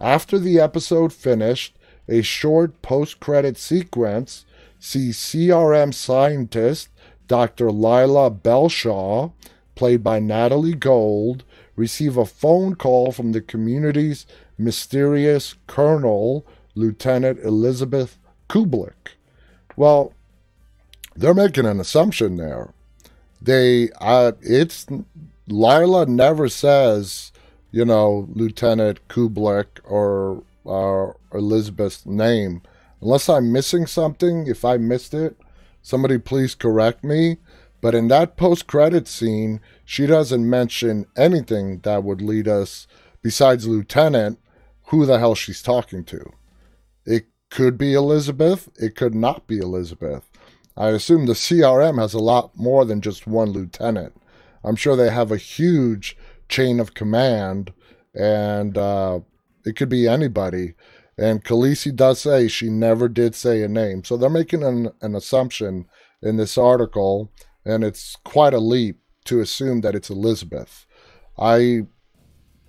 [0.00, 1.76] After the episode finished,
[2.08, 4.44] a short post credit sequence
[4.78, 6.88] sees CRM scientist
[7.28, 7.70] Dr.
[7.70, 9.32] Lila Belshaw,
[9.74, 11.44] played by Natalie Gold,
[11.76, 14.26] receive a phone call from the community's
[14.58, 19.14] mysterious colonel, Lieutenant Elizabeth Kublek.
[19.76, 20.12] Well,
[21.14, 22.72] they're making an assumption there.
[23.40, 24.86] They, uh, it's
[25.48, 27.32] Lila never says,
[27.70, 32.62] you know, Lieutenant Kublek or uh, Elizabeth's name,
[33.00, 34.46] unless I'm missing something.
[34.46, 35.36] If I missed it,
[35.86, 37.36] Somebody please correct me.
[37.80, 42.88] But in that post credit scene, she doesn't mention anything that would lead us,
[43.22, 44.40] besides Lieutenant,
[44.86, 46.32] who the hell she's talking to.
[47.04, 50.28] It could be Elizabeth, it could not be Elizabeth.
[50.76, 54.20] I assume the CRM has a lot more than just one lieutenant.
[54.64, 56.16] I'm sure they have a huge
[56.48, 57.72] chain of command,
[58.12, 59.20] and uh,
[59.64, 60.74] it could be anybody.
[61.18, 64.04] And Khaleesi does say she never did say a name.
[64.04, 65.86] So they're making an, an assumption
[66.22, 67.32] in this article,
[67.64, 70.86] and it's quite a leap to assume that it's Elizabeth.
[71.38, 71.86] I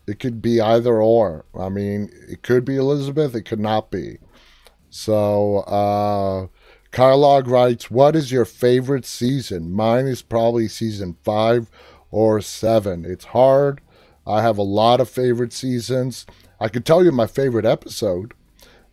[0.08, 1.46] it could be either or.
[1.58, 4.18] I mean, it could be Elizabeth, it could not be.
[4.90, 6.48] So uh
[6.92, 9.72] Kylog writes, What is your favorite season?
[9.72, 11.70] Mine is probably season five
[12.10, 13.06] or seven.
[13.06, 13.82] It's hard.
[14.26, 16.26] I have a lot of favorite seasons.
[16.60, 18.34] I could tell you my favorite episode.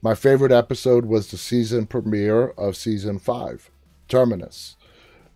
[0.03, 3.70] My favorite episode was the season premiere of season five,
[4.07, 4.77] Terminus.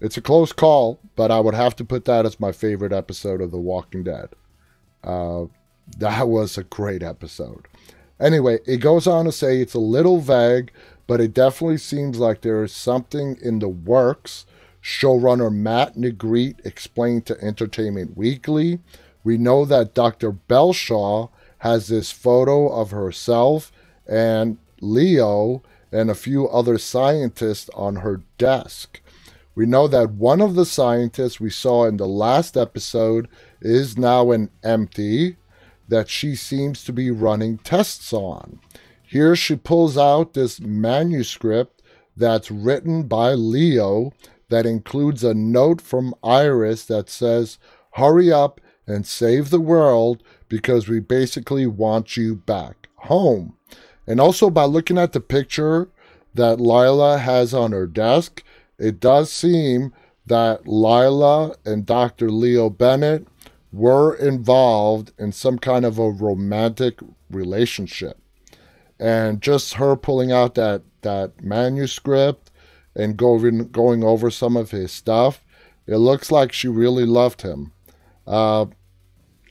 [0.00, 3.40] It's a close call, but I would have to put that as my favorite episode
[3.40, 4.28] of The Walking Dead.
[5.02, 5.46] Uh,
[5.96, 7.66] that was a great episode.
[8.20, 10.70] Anyway, it goes on to say it's a little vague,
[11.06, 14.44] but it definitely seems like there is something in the works.
[14.82, 18.80] Showrunner Matt Negrete explained to Entertainment Weekly.
[19.24, 20.30] We know that Dr.
[20.30, 23.73] Belshaw has this photo of herself
[24.07, 29.01] and Leo and a few other scientists on her desk.
[29.55, 33.29] We know that one of the scientists we saw in the last episode
[33.61, 35.37] is now an empty
[35.88, 38.61] that she seems to be running tests on.
[39.03, 41.83] Here she pulls out this manuscript
[42.16, 44.12] that's written by Leo
[44.49, 47.59] that includes a note from Iris that says,
[47.92, 53.54] Hurry up and save the world because we basically want you back home.
[54.06, 55.88] And also by looking at the picture
[56.34, 58.42] that Lyla has on her desk,
[58.78, 59.92] it does seem
[60.26, 62.30] that Lyla and Dr.
[62.30, 63.26] Leo Bennett
[63.72, 68.18] were involved in some kind of a romantic relationship.
[68.98, 72.50] And just her pulling out that, that manuscript
[72.94, 75.44] and going, going over some of his stuff,
[75.87, 77.72] it looks like she really loved him.
[78.26, 78.66] Uh,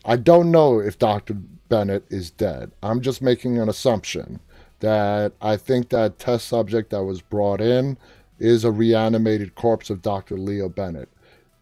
[0.08, 1.34] I don't know if Dr.
[1.34, 2.72] Bennett is dead.
[2.82, 4.40] I'm just making an assumption
[4.80, 7.98] that I think that test subject that was brought in
[8.40, 10.38] is a reanimated corpse of Dr.
[10.38, 11.10] Leo Bennett.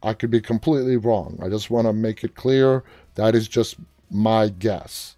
[0.03, 1.39] I could be completely wrong.
[1.41, 2.83] I just want to make it clear
[3.15, 3.77] that is just
[4.11, 5.15] my guess.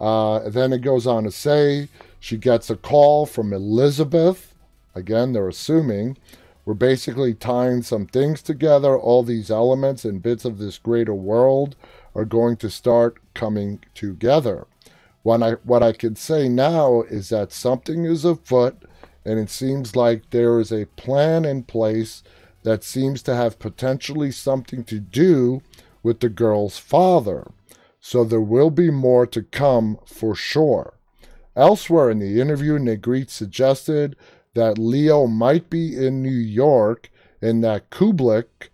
[0.00, 4.54] Uh, then it goes on to say she gets a call from Elizabeth.
[4.94, 6.16] Again, they're assuming
[6.64, 8.98] we're basically tying some things together.
[8.98, 11.76] All these elements and bits of this greater world
[12.14, 14.66] are going to start coming together.
[15.22, 18.76] What I, what I can say now is that something is afoot,
[19.24, 22.22] and it seems like there is a plan in place
[22.62, 25.62] that seems to have potentially something to do
[26.02, 27.50] with the girl's father.
[28.00, 30.94] So there will be more to come for sure.
[31.56, 34.16] Elsewhere in the interview, Negrete suggested
[34.54, 38.68] that Leo might be in New York and that Kublek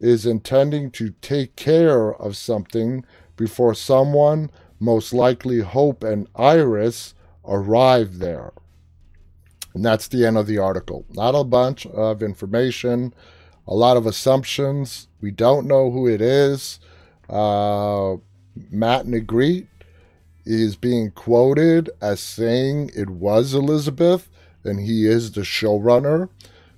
[0.00, 3.04] is intending to take care of something
[3.36, 8.52] before someone, most likely Hope and Iris, arrive there.
[9.74, 11.04] And that's the end of the article.
[11.10, 13.14] Not a bunch of information,
[13.66, 15.08] a lot of assumptions.
[15.20, 16.80] We don't know who it is.
[17.28, 18.16] Uh,
[18.70, 19.66] Matt Negrete
[20.44, 24.30] is being quoted as saying it was Elizabeth
[24.64, 26.28] and he is the showrunner.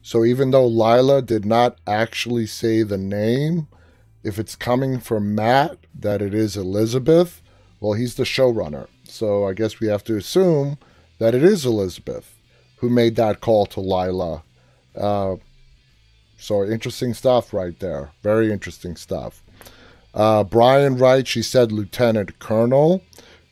[0.08, 3.68] So even though Lyla did not actually say the name,
[4.24, 7.42] if it's coming from Matt that it is Elizabeth,
[7.78, 8.86] well, he's the showrunner.
[9.04, 10.78] So I guess we have to assume
[11.18, 12.34] that it is Elizabeth
[12.78, 14.44] who made that call to Lyla.
[14.96, 15.36] Uh,
[16.38, 18.12] so interesting stuff right there.
[18.22, 19.42] Very interesting stuff.
[20.14, 23.02] Uh, Brian writes, she said Lieutenant Colonel.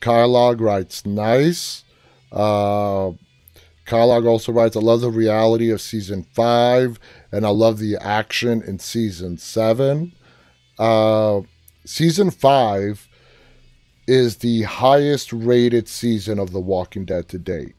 [0.01, 1.83] Kylog writes, nice.
[2.31, 3.11] Uh,
[3.87, 6.99] Kylog also writes, I love the reality of season five,
[7.31, 10.13] and I love the action in season seven.
[10.77, 11.41] Uh,
[11.85, 13.07] season five
[14.05, 17.75] is the highest rated season of The Walking Dead to date.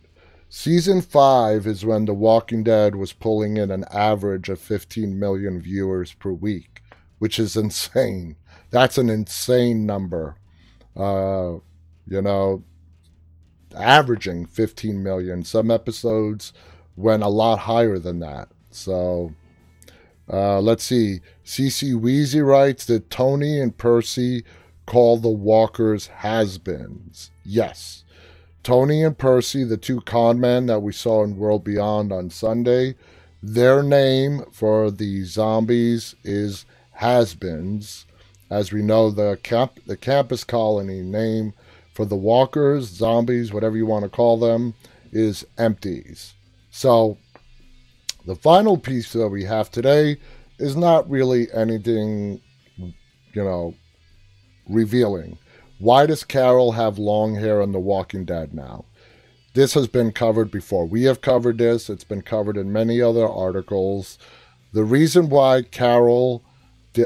[0.49, 5.61] Season five is when The Walking Dead was pulling in an average of 15 million
[5.61, 6.83] viewers per week,
[7.19, 8.37] which is insane.
[8.71, 10.37] That's an insane number.
[10.97, 11.59] Uh,
[12.07, 12.65] you know,
[13.79, 15.45] averaging 15 million.
[15.45, 16.53] Some episodes
[16.97, 18.49] went a lot higher than that.
[18.71, 19.33] So
[20.31, 21.21] uh, let's see.
[21.45, 24.45] CC Weezy writes that Tony and Percy
[24.87, 27.31] call the walkers has-beens.
[27.45, 28.05] Yes.
[28.63, 32.97] Tony and Percy, the two con men that we saw in World Beyond on Sunday,
[33.43, 38.05] their name for the zombies is has-beens.
[38.51, 41.55] As we know, the camp, the campus colony name
[41.99, 44.73] for the walkers, zombies, whatever you want to call them,
[45.11, 46.35] is empties.
[46.71, 47.19] So
[48.25, 50.19] the final piece that we have today
[50.61, 52.41] is not really anything,
[52.77, 52.95] you
[53.43, 53.75] know,
[54.69, 55.39] revealing.
[55.81, 58.85] Why does Carol have long hair in The Walking Dead now?
[59.55, 60.87] This has been covered before.
[60.87, 61.91] We have covered this.
[61.91, 64.19] It's been covered in many other articles.
[64.73, 66.45] The reason why Carol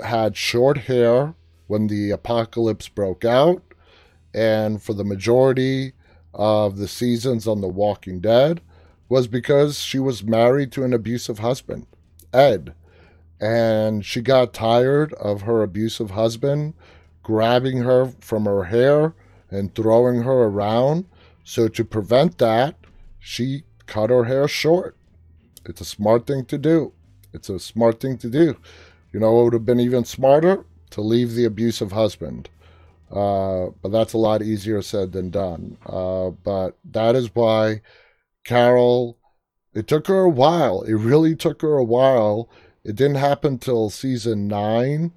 [0.05, 1.33] had short hair
[1.67, 3.63] when the apocalypse broke out
[4.35, 5.93] and for the majority
[6.35, 8.61] of the seasons on The Walking Dead
[9.09, 11.87] was because she was married to an abusive husband,
[12.33, 12.75] Ed.
[13.41, 16.75] And she got tired of her abusive husband
[17.23, 19.15] grabbing her from her hair
[19.51, 21.07] and throwing her around.
[21.45, 22.77] So, to prevent that,
[23.19, 24.97] she cut her hair short.
[25.67, 26.93] It's a smart thing to do.
[27.33, 28.57] It's a smart thing to do.
[29.13, 32.49] You know, it would have been even smarter to leave the abusive husband.
[33.13, 35.77] Uh, but that's a lot easier said than done.
[35.85, 37.83] Uh, but that is why
[38.45, 39.19] Carol,
[39.75, 40.83] it took her a while.
[40.83, 42.49] It really took her a while.
[42.85, 45.13] It didn't happen till season nine,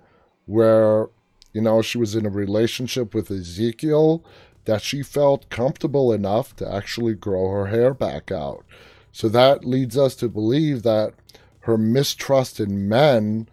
[0.45, 1.07] where,
[1.53, 4.23] you know, she was in a relationship with Ezekiel
[4.65, 8.65] that she felt comfortable enough to actually grow her hair back out.
[9.11, 11.13] So that leads us to believe that
[11.61, 13.47] her mistrust in men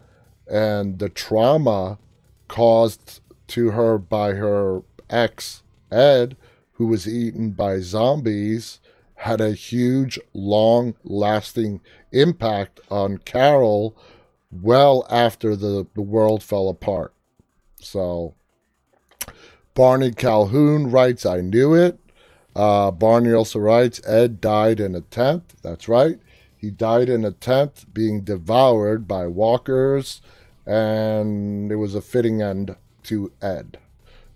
[0.51, 1.99] and the trauma
[2.49, 3.22] caused
[3.53, 6.37] to her by her ex, Ed,
[6.73, 8.81] who was eaten by zombies,
[9.17, 11.83] had a huge, long lasting
[12.13, 13.95] impact on Carol
[14.51, 17.13] well after the, the world fell apart.
[17.77, 18.35] So,
[19.75, 21.99] Barney Calhoun writes, I knew it.
[22.57, 25.55] Uh, Barney also writes, Ed died in a tent.
[25.63, 26.19] That's right.
[26.57, 30.23] He died in a tent being devoured by walkers,
[30.65, 33.79] and it was a fitting end to Ed.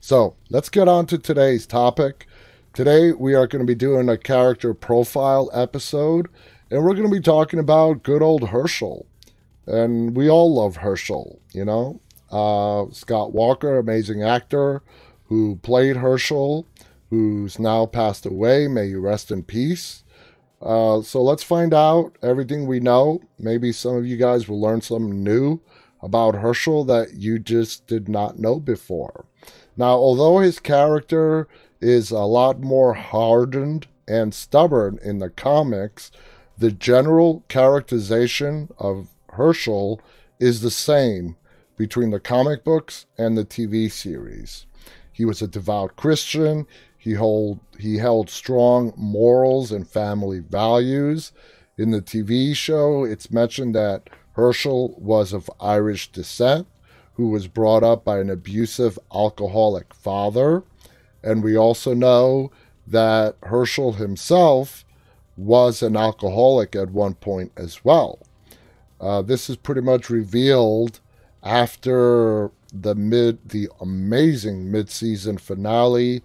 [0.01, 2.27] So let's get on to today's topic.
[2.73, 6.29] Today we are going to be doing a character profile episode,
[6.71, 9.07] and we're going to be talking about good old Herschel.
[9.67, 12.01] And we all love Herschel, you know.
[12.31, 14.83] Uh, Scott Walker, amazing actor
[15.25, 16.67] who played Herschel
[17.11, 18.69] who's now passed away.
[18.69, 20.03] May you rest in peace.
[20.61, 23.21] Uh, so let's find out everything we know.
[23.39, 25.61] Maybe some of you guys will learn something new
[26.07, 29.27] about Herschel that you just did not know before.
[29.77, 31.49] Now, although his character
[31.81, 36.13] is a lot more hardened and stubborn in the comics,
[36.57, 40.01] the general characterization of Herschel
[40.39, 41.37] is the same
[41.77, 44.65] between the comic books and the TV series.
[45.13, 46.69] He was a devout Christian.
[46.97, 51.33] He hold he held strong morals and family values.
[51.77, 56.67] In the TV show, it's mentioned that Herschel was of Irish descent,
[57.15, 60.63] who was brought up by an abusive alcoholic father.
[61.23, 62.53] And we also know
[62.87, 64.85] that Herschel himself
[65.39, 68.19] was an alcoholic at one point as well.
[69.01, 71.01] Uh, this is pretty much revealed
[71.43, 76.23] after the mid the amazing mid-season finale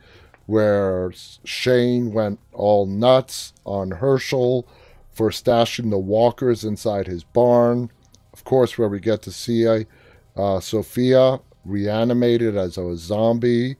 [0.47, 1.14] where
[1.45, 4.68] Shane went all nuts on Herschel
[5.14, 7.89] for stashing the walkers inside his barn.
[8.42, 9.68] Of course, where we get to see
[10.36, 13.76] uh, Sophia reanimated as a zombie.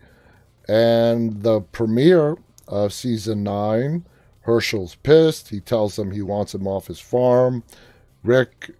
[0.68, 2.38] And the premiere
[2.68, 4.06] of season nine,
[4.42, 5.50] Herschel's pissed.
[5.50, 7.64] He tells them he wants him off his farm.
[8.22, 8.76] Rick,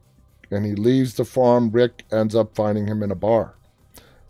[0.52, 1.72] and he leaves the farm.
[1.72, 3.56] Rick ends up finding him in a bar.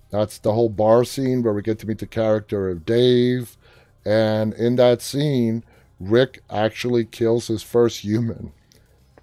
[0.10, 3.58] That's the whole bar scene where we get to meet the character of Dave.
[4.06, 5.66] And in that scene,
[6.00, 8.54] Rick actually kills his first human.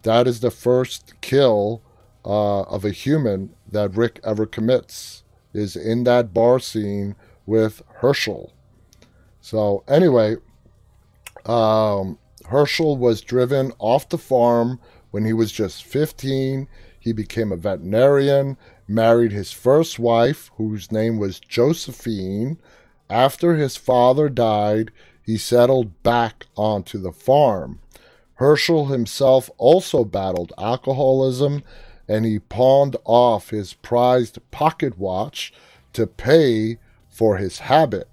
[0.02, 1.80] That is the first kill
[2.28, 7.16] uh, of a human that Rick ever commits, is in that bar scene
[7.46, 8.52] with Herschel.
[9.40, 10.36] So, anyway,
[11.46, 14.78] um, Herschel was driven off the farm
[15.10, 16.68] when he was just 15.
[17.00, 18.58] He became a veterinarian
[18.88, 22.58] married his first wife, whose name was Josephine.
[23.10, 24.90] After his father died,
[25.22, 27.80] he settled back onto the farm.
[28.34, 31.62] Herschel himself also battled alcoholism
[32.08, 35.52] and he pawned off his prized pocket watch
[35.92, 36.78] to pay
[37.08, 38.08] for his habit.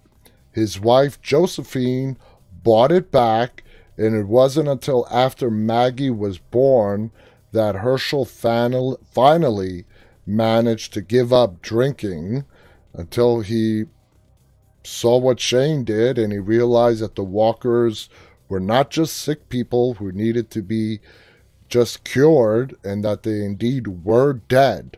[0.52, 2.18] His wife Josephine
[2.64, 3.64] bought it back,
[3.98, 7.12] and it wasn't until after Maggie was born
[7.52, 9.86] that Herschel finally
[10.26, 12.44] managed to give up drinking
[12.94, 13.86] until he
[14.84, 18.10] saw what Shane did and he realized that the walkers
[18.48, 21.00] were not just sick people who needed to be
[21.70, 24.98] just cured and that they indeed were dead.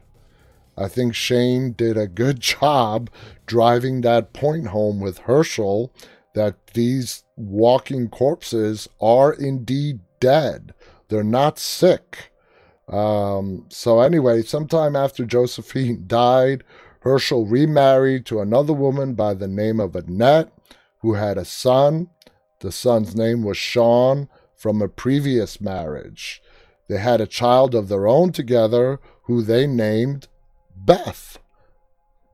[0.78, 3.10] I think Shane did a good job
[3.46, 5.92] driving that point home with Herschel
[6.34, 10.74] that these walking corpses are indeed dead.
[11.10, 12.32] They're not sick.
[12.88, 16.64] Um, so, anyway, sometime after Josephine died,
[17.02, 20.52] Herschel remarried to another woman by the name of Annette,
[21.00, 22.10] who had a son.
[22.60, 26.42] The son's name was Sean from a previous marriage.
[26.88, 30.28] They had a child of their own together who they named
[30.76, 31.38] Beth.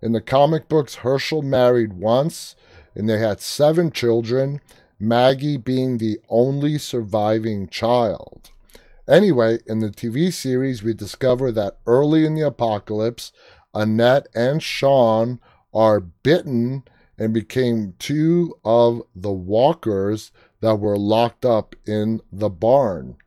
[0.01, 2.55] In the comic books, Herschel married once
[2.95, 4.61] and they had seven children,
[4.99, 8.51] Maggie being the only surviving child.
[9.07, 13.31] Anyway, in the TV series, we discover that early in the apocalypse,
[13.73, 15.39] Annette and Sean
[15.73, 16.83] are bitten
[17.17, 20.31] and became two of the walkers
[20.61, 23.17] that were locked up in the barn.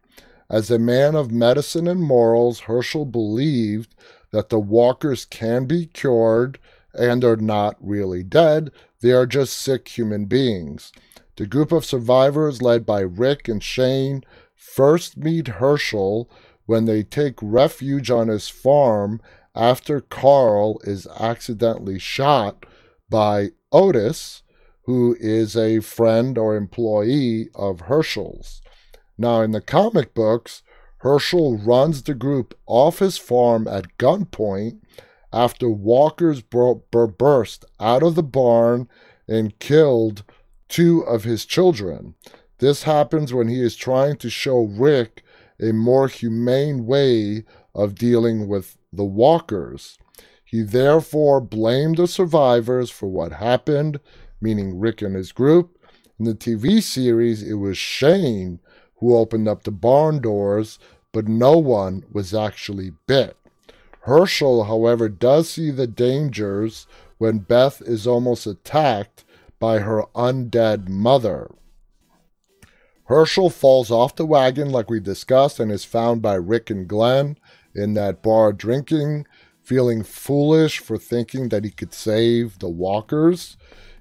[0.48, 3.94] As a man of medicine and morals, Herschel believed
[4.30, 6.58] that the walkers can be cured
[6.94, 8.70] and are not really dead,
[9.00, 10.92] they are just sick human beings.
[11.36, 14.24] The group of survivors, led by Rick and Shane,
[14.54, 16.30] first meet Herschel
[16.64, 19.20] when they take refuge on his farm
[19.54, 22.66] after Carl is accidentally shot
[23.08, 24.42] by Otis,
[24.82, 28.62] who is a friend or employee of Herschel's.
[29.18, 30.62] Now, in the comic books,
[30.98, 34.80] Herschel runs the group off his farm at gunpoint
[35.32, 38.88] after walkers burst out of the barn
[39.28, 40.24] and killed
[40.68, 42.14] two of his children.
[42.58, 45.22] This happens when he is trying to show Rick
[45.60, 47.44] a more humane way
[47.74, 49.98] of dealing with the walkers.
[50.44, 54.00] He therefore blamed the survivors for what happened,
[54.40, 55.78] meaning Rick and his group.
[56.18, 58.60] In the TV series, it was Shane
[58.98, 60.78] who opened up the barn doors,
[61.12, 63.36] but no one was actually bit.
[64.00, 66.86] Herschel, however, does see the dangers
[67.18, 69.24] when Beth is almost attacked
[69.58, 71.50] by her undead mother.
[73.04, 77.38] Herschel falls off the wagon, like we discussed, and is found by Rick and Glenn
[77.74, 79.26] in that bar drinking,
[79.62, 83.56] feeling foolish for thinking that he could save the walkers.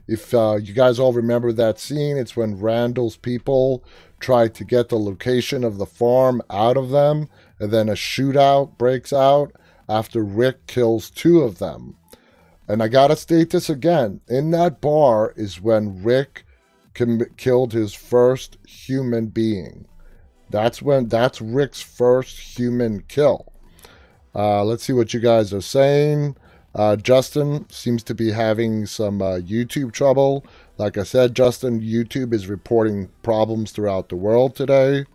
[0.07, 3.83] If uh, you guys all remember that scene, it's when Randall's people
[4.19, 7.27] try to get the location of the farm out of them,
[7.59, 9.51] and then a shootout breaks out
[9.89, 11.95] after Rick kills two of them.
[12.67, 16.45] And I gotta state this again in that bar is when Rick
[16.93, 19.85] com- killed his first human being.
[20.49, 23.51] That's when that's Rick's first human kill.
[24.33, 26.35] Uh, let's see what you guys are saying.
[26.75, 30.45] Uh, Justin seems to be having some uh, YouTube trouble.
[30.77, 35.05] Like I said, Justin, YouTube is reporting problems throughout the world today.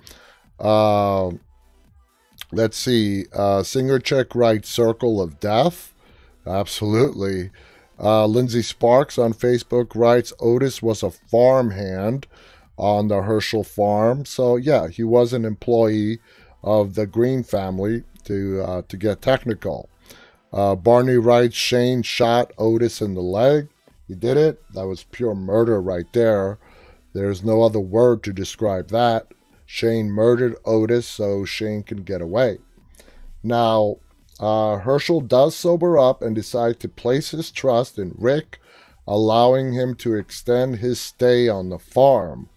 [0.58, 1.32] Uh,
[2.50, 3.26] let's see.
[3.34, 5.92] Uh, Singer Chick writes Circle of Death.
[6.46, 7.50] Absolutely.
[8.02, 12.26] Uh, Lindsay Sparks on Facebook writes Otis was a farmhand
[12.78, 14.24] on the Herschel farm.
[14.24, 16.20] So, yeah, he was an employee
[16.64, 19.89] of the Greene family to, uh, to get technical.
[20.52, 23.68] Uh, Barney writes Shane shot Otis in the leg.
[24.08, 24.62] He did it.
[24.74, 26.58] That was pure murder right there.
[27.12, 29.28] There's no other word to describe that.
[29.66, 32.58] Shane murdered Otis so Shane can get away.
[33.42, 33.96] Now,
[34.40, 38.58] uh, Herschel does sober up and decide to place his trust in Rick,
[39.06, 42.48] allowing him to extend his stay on the farm.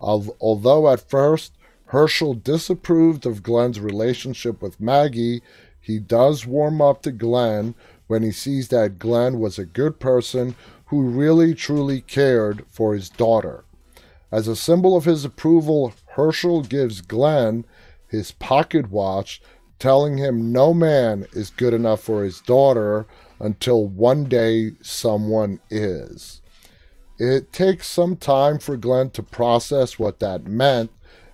[0.00, 1.52] Although at first
[1.86, 5.42] Herschel disapproved of Glenn's relationship with Maggie,
[5.88, 7.74] he does warm up to Glenn
[8.08, 10.54] when he sees that Glenn was a good person
[10.86, 13.64] who really truly cared for his daughter.
[14.30, 17.64] As a symbol of his approval, Herschel gives Glenn
[18.06, 19.40] his pocket watch
[19.78, 23.06] telling him no man is good enough for his daughter
[23.40, 26.42] until one day someone is.
[27.18, 30.90] It takes some time for Glenn to process what that meant,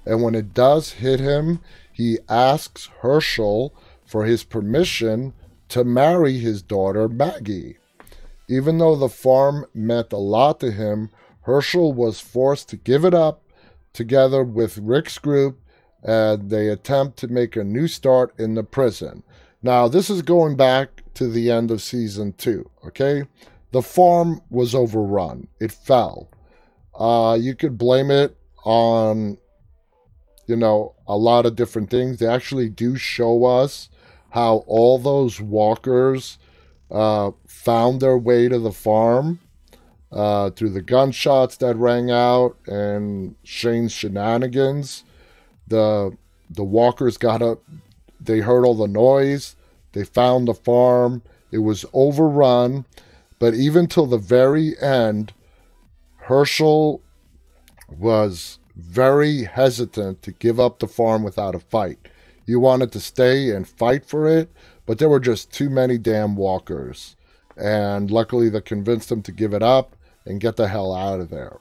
[0.07, 1.59] and when it does hit him,
[1.93, 3.75] he asks Herschel
[4.15, 5.35] for his permission
[5.69, 7.79] to marry his daughter Maggie.
[8.49, 11.11] Even though the farm meant a lot to him,
[11.41, 13.43] Herschel was forced to give it up
[13.93, 15.59] together with Rick's group
[16.05, 19.25] and they attempt to make a new start in the prison.
[19.65, 23.25] Now, this is going back to the end of season two, okay?
[23.73, 26.31] The farm was overrun, it fell.
[26.97, 29.39] Uh, you could blame it on,
[30.47, 32.21] you know, a lot of different things.
[32.21, 33.89] They actually do show us
[34.35, 36.39] how all those walkers
[36.91, 39.39] uh, found their way to the farm
[40.11, 45.05] uh, through the gunshots that rang out and Shane's shenanigans.
[45.69, 46.17] The
[46.51, 47.63] the walkers got up
[48.21, 49.55] they heard all the noise
[49.93, 51.23] they found the farm
[51.53, 52.85] it was overrun
[53.39, 55.33] but even till the very end
[56.17, 57.01] herschel
[57.89, 61.99] was very hesitant to give up the farm without a fight
[62.47, 64.51] he wanted to stay and fight for it
[64.87, 67.17] but there were just too many damn walkers
[67.57, 71.31] and luckily they convinced him to give it up and get the hell out of
[71.31, 71.59] there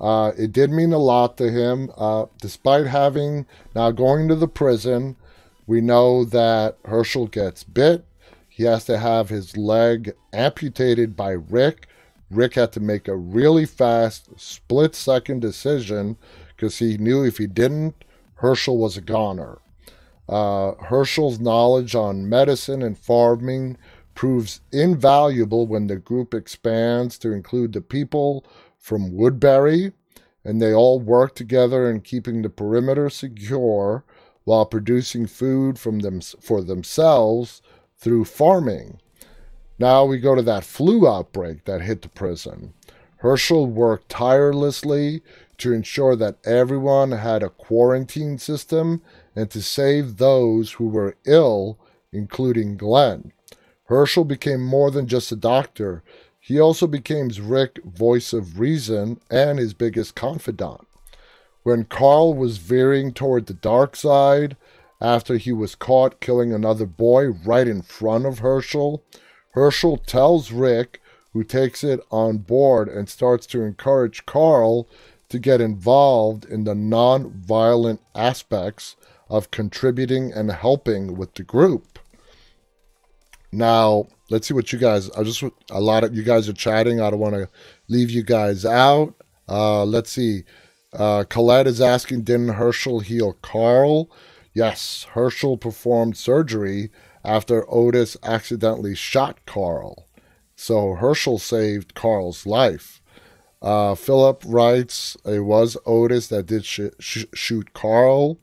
[0.00, 1.90] uh, it did mean a lot to him.
[1.96, 5.16] Uh, despite having now going to the prison,
[5.66, 8.04] we know that Herschel gets bit.
[8.48, 11.88] He has to have his leg amputated by Rick.
[12.30, 16.16] Rick had to make a really fast, split second decision
[16.48, 18.04] because he knew if he didn't,
[18.36, 19.58] Herschel was a goner.
[20.28, 23.78] Uh, Herschel's knowledge on medicine and farming
[24.14, 28.44] proves invaluable when the group expands to include the people
[28.76, 29.92] from Woodbury,
[30.44, 34.04] and they all work together in keeping the perimeter secure
[34.44, 37.62] while producing food from them for themselves
[37.96, 38.98] through farming.
[39.78, 42.74] Now we go to that flu outbreak that hit the prison.
[43.18, 45.22] Herschel worked tirelessly
[45.58, 49.02] to ensure that everyone had a quarantine system
[49.38, 51.78] and to save those who were ill,
[52.12, 53.32] including Glenn.
[53.84, 56.02] Herschel became more than just a doctor.
[56.40, 60.80] He also became Rick, voice of reason, and his biggest confidant.
[61.62, 64.56] When Carl was veering toward the dark side,
[65.00, 69.04] after he was caught killing another boy right in front of Herschel,
[69.52, 71.00] Herschel tells Rick,
[71.32, 74.88] who takes it on board and starts to encourage Carl
[75.28, 78.96] to get involved in the non violent aspects
[79.28, 81.98] of contributing and helping with the group.
[83.52, 85.10] Now, let's see what you guys.
[85.10, 87.00] I just a lot of you guys are chatting.
[87.00, 87.48] I don't want to
[87.88, 89.14] leave you guys out.
[89.48, 90.44] Uh, let's see.
[90.92, 94.10] Uh, Colette is asking, didn't Herschel heal Carl?
[94.54, 96.90] Yes, Herschel performed surgery
[97.24, 100.06] after Otis accidentally shot Carl.
[100.56, 103.02] So Herschel saved Carl's life.
[103.60, 108.38] Uh, Philip writes, it was Otis that did sh- sh- shoot Carl.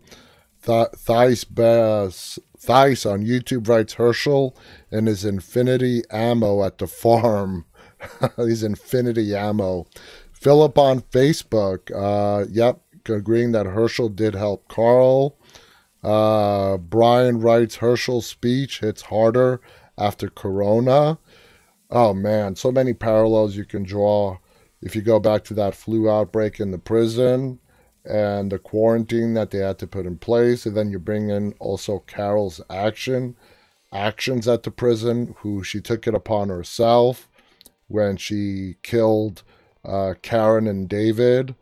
[0.66, 4.58] Th- Thais, Bass, Thais on YouTube writes Herschel
[4.92, 7.66] and his infinity ammo at the farm.
[8.38, 9.86] his infinity ammo.
[10.32, 15.38] Philip on Facebook, uh, yep, agreeing that Herschel did help Carl.
[16.04, 19.62] Uh, Brian writes Herschel's speech hits harder
[19.98, 21.18] after Corona.
[21.90, 24.38] Oh man, so many parallels you can draw
[24.82, 27.60] if you go back to that flu outbreak in the prison
[28.06, 31.54] and the quarantine that they had to put in place, and then you bring in
[31.60, 33.36] also Carol's action
[33.92, 37.30] actions at the prison, who she took it upon herself
[37.88, 39.44] when she killed
[39.86, 41.56] uh, Karen and David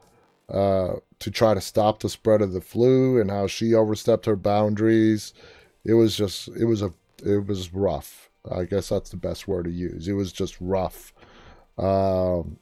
[0.49, 4.35] uh, to try to stop the spread of the flu, and how she overstepped her
[4.35, 5.33] boundaries.
[5.85, 8.29] It was just, it was a, it was rough.
[8.49, 10.07] I guess that's the best word to use.
[10.07, 11.13] It was just rough.
[11.77, 12.57] Um,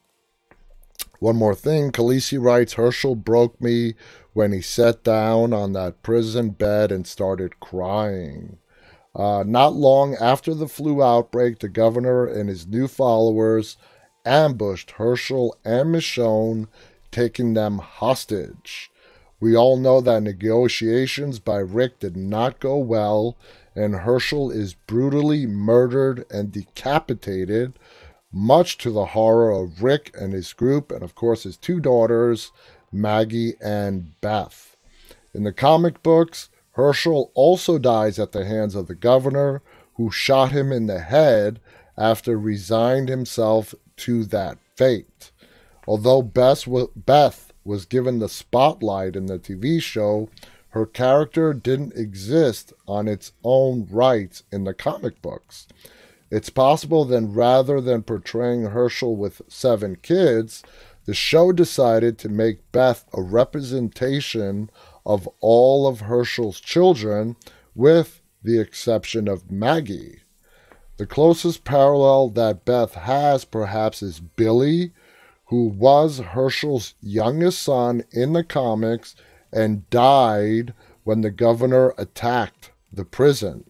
[1.21, 3.93] one more thing, Khaleesi writes Herschel broke me
[4.33, 8.57] when he sat down on that prison bed and started crying.
[9.13, 13.77] Uh, not long after the flu outbreak, the governor and his new followers
[14.25, 16.67] ambushed Herschel and Michonne,
[17.11, 18.91] taking them hostage.
[19.39, 23.37] We all know that negotiations by Rick did not go well,
[23.75, 27.73] and Herschel is brutally murdered and decapitated
[28.31, 32.51] much to the horror of Rick and his group, and of course his two daughters,
[32.91, 34.75] Maggie and Beth.
[35.33, 39.61] In the comic books, Herschel also dies at the hands of the governor,
[39.95, 41.59] who shot him in the head
[41.97, 45.31] after resigned himself to that fate.
[45.87, 46.67] Although Beth
[47.63, 50.29] was given the spotlight in the TV show,
[50.69, 55.67] her character didn't exist on its own right in the comic books.
[56.31, 60.63] It's possible then, rather than portraying Herschel with seven kids,
[61.05, 64.69] the show decided to make Beth a representation
[65.05, 67.35] of all of Herschel's children,
[67.75, 70.21] with the exception of Maggie.
[70.97, 74.93] The closest parallel that Beth has, perhaps, is Billy,
[75.45, 79.15] who was Herschel's youngest son in the comics
[79.51, 80.73] and died
[81.03, 83.65] when the governor attacked the prison.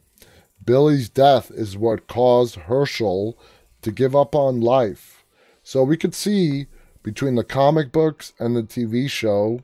[0.64, 3.38] Billy's death is what caused Herschel
[3.82, 5.26] to give up on life.
[5.64, 6.68] So we could see
[7.03, 9.62] between the comic books and the TV show,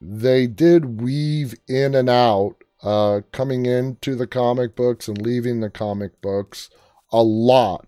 [0.00, 5.70] they did weave in and out, uh, coming into the comic books and leaving the
[5.70, 6.70] comic books
[7.12, 7.86] a lot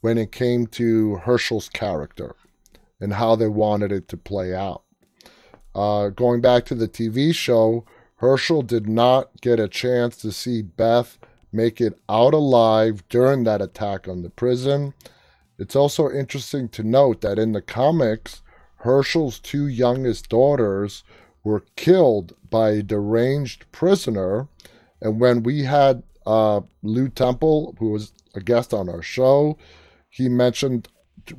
[0.00, 2.34] when it came to Herschel's character
[3.00, 4.82] and how they wanted it to play out.
[5.74, 7.84] Uh, going back to the TV show,
[8.16, 11.18] Herschel did not get a chance to see Beth
[11.54, 14.92] make it out alive during that attack on the prison.
[15.58, 18.42] It's also interesting to note that in the comics,
[18.76, 21.04] Herschel's two youngest daughters
[21.44, 24.48] were killed by a deranged prisoner.
[25.00, 29.56] And when we had uh, Lew Temple, who was a guest on our show,
[30.08, 30.88] he mentioned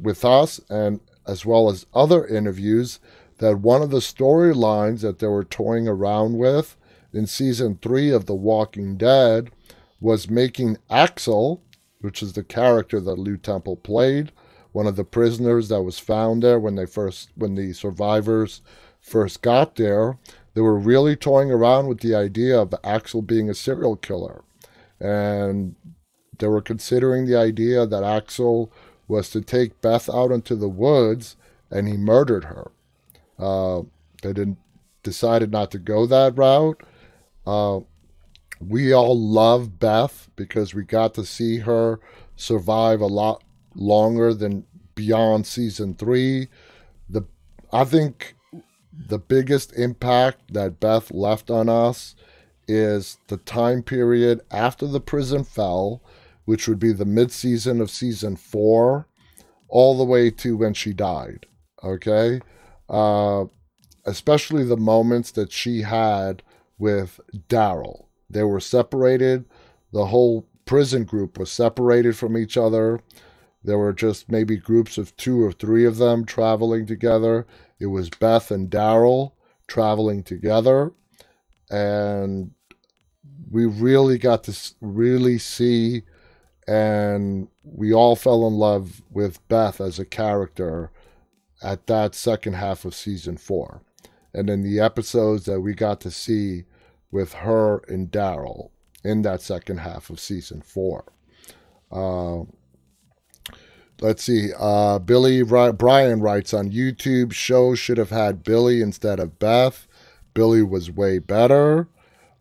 [0.01, 2.99] with us and as well as other interviews
[3.39, 6.77] that one of the storylines that they were toying around with
[7.11, 9.51] in season three of The Walking Dead
[10.05, 11.63] was making Axel,
[12.01, 14.31] which is the character that Lew Temple played,
[14.71, 18.61] one of the prisoners that was found there when they first when the survivors
[19.01, 20.19] first got there.
[20.53, 24.43] They were really toying around with the idea of Axel being a serial killer.
[24.99, 25.75] And
[26.37, 28.71] they were considering the idea that Axel
[29.07, 31.35] was to take Beth out into the woods
[31.71, 32.69] and he murdered her.
[33.39, 33.81] Uh,
[34.21, 34.59] they didn't
[35.01, 36.83] decided not to go that route.
[37.47, 37.79] Uh,
[38.59, 41.99] we all love Beth because we got to see her
[42.35, 43.43] survive a lot
[43.75, 46.47] longer than beyond season three.
[47.09, 47.25] The
[47.71, 48.35] I think
[49.07, 52.15] the biggest impact that Beth left on us
[52.67, 56.01] is the time period after the prison fell,
[56.45, 59.07] which would be the mid season of season four,
[59.67, 61.45] all the way to when she died.
[61.83, 62.41] Okay?
[62.89, 63.45] Uh,
[64.05, 66.41] especially the moments that she had
[66.77, 68.04] with Daryl.
[68.29, 69.45] They were separated.
[69.91, 72.99] The whole prison group was separated from each other.
[73.63, 77.47] There were just maybe groups of two or three of them traveling together.
[77.79, 79.33] It was Beth and Daryl
[79.67, 80.91] traveling together.
[81.69, 82.51] And
[83.49, 86.03] we really got to really see
[86.67, 90.91] and we all fell in love with Beth as a character
[91.61, 93.81] at that second half of season four.
[94.33, 96.63] And then the episodes that we got to see
[97.15, 101.05] with her and Daryl in that second half of season four.
[101.89, 102.41] Uh,
[104.01, 104.49] let's see.
[104.59, 109.87] Uh, Billy Brian writes on YouTube show should have had Billy instead of Beth.
[110.33, 111.87] Billy was way better.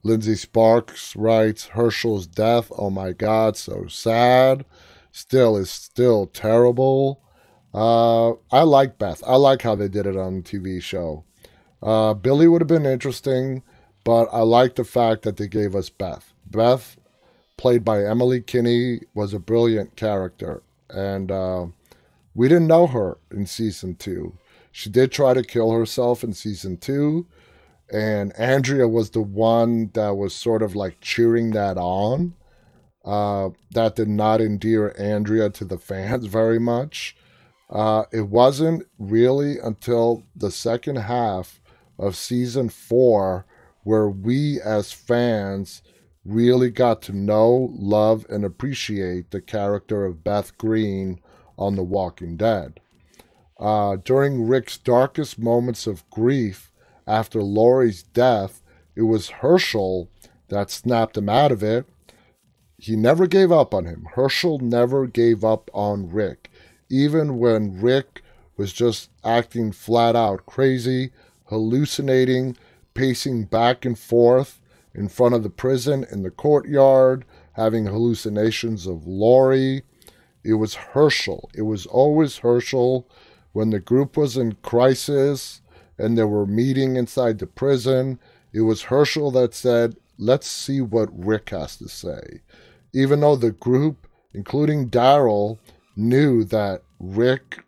[0.02, 2.72] Lindsay Sparks writes Hershel's death.
[2.76, 4.64] Oh my God, so sad.
[5.12, 7.22] Still is still terrible.
[7.72, 9.22] Uh, I like Beth.
[9.24, 11.24] I like how they did it on the TV show.
[11.80, 13.62] Uh, Billy would have been interesting,
[14.04, 16.32] but I like the fact that they gave us Beth.
[16.46, 16.96] Beth,
[17.56, 21.66] played by Emily Kinney, was a brilliant character, and uh,
[22.34, 24.36] we didn't know her in season two.
[24.70, 27.26] She did try to kill herself in season two
[27.92, 32.34] and Andrea was the one that was sort of like cheering that on.
[33.04, 37.16] Uh, that did not endear Andrea to the fans very much.
[37.70, 41.60] Uh, it wasn't really until the second half
[41.98, 43.46] of season four
[43.84, 45.82] where we as fans
[46.24, 51.20] really got to know, love, and appreciate the character of Beth Greene
[51.58, 52.80] on The Walking Dead.
[53.58, 56.72] Uh, during Rick's darkest moments of grief,
[57.06, 58.62] after Lori's death,
[58.96, 60.08] it was Hershel
[60.48, 61.86] that snapped him out of it.
[62.78, 64.08] He never gave up on him.
[64.14, 66.50] Hershel never gave up on Rick,
[66.88, 68.22] even when Rick
[68.56, 71.10] was just acting flat out crazy,
[71.46, 72.56] hallucinating,
[72.94, 74.60] pacing back and forth
[74.94, 79.82] in front of the prison in the courtyard, having hallucinations of Lori.
[80.44, 81.50] It was Herschel.
[81.54, 83.08] It was always Herschel
[83.52, 85.60] When the group was in crisis,
[85.98, 88.18] and they were meeting inside the prison.
[88.52, 92.40] It was Herschel that said, Let's see what Rick has to say.
[92.92, 95.58] Even though the group, including Daryl,
[95.96, 97.64] knew that Rick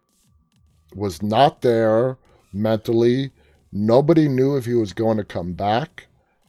[0.95, 2.19] was not there
[2.53, 3.33] mentally,
[3.77, 6.07] nobody knew if he was going to come back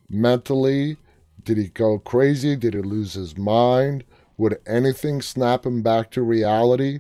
[0.10, 0.98] mentally.
[1.44, 2.56] Did he go crazy?
[2.56, 4.04] Did he lose his mind?
[4.38, 7.00] Would anything snap him back to reality?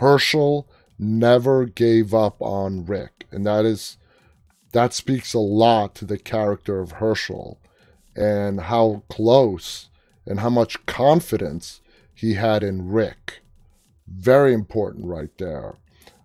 [0.00, 0.66] Hershel
[0.98, 3.26] never gave up on Rick.
[3.30, 3.96] And that is
[4.72, 7.58] that speaks a lot to the character of Hershel
[8.14, 9.88] and how close
[10.26, 11.80] and how much confidence
[12.14, 13.40] he had in Rick.
[14.06, 15.76] Very important right there.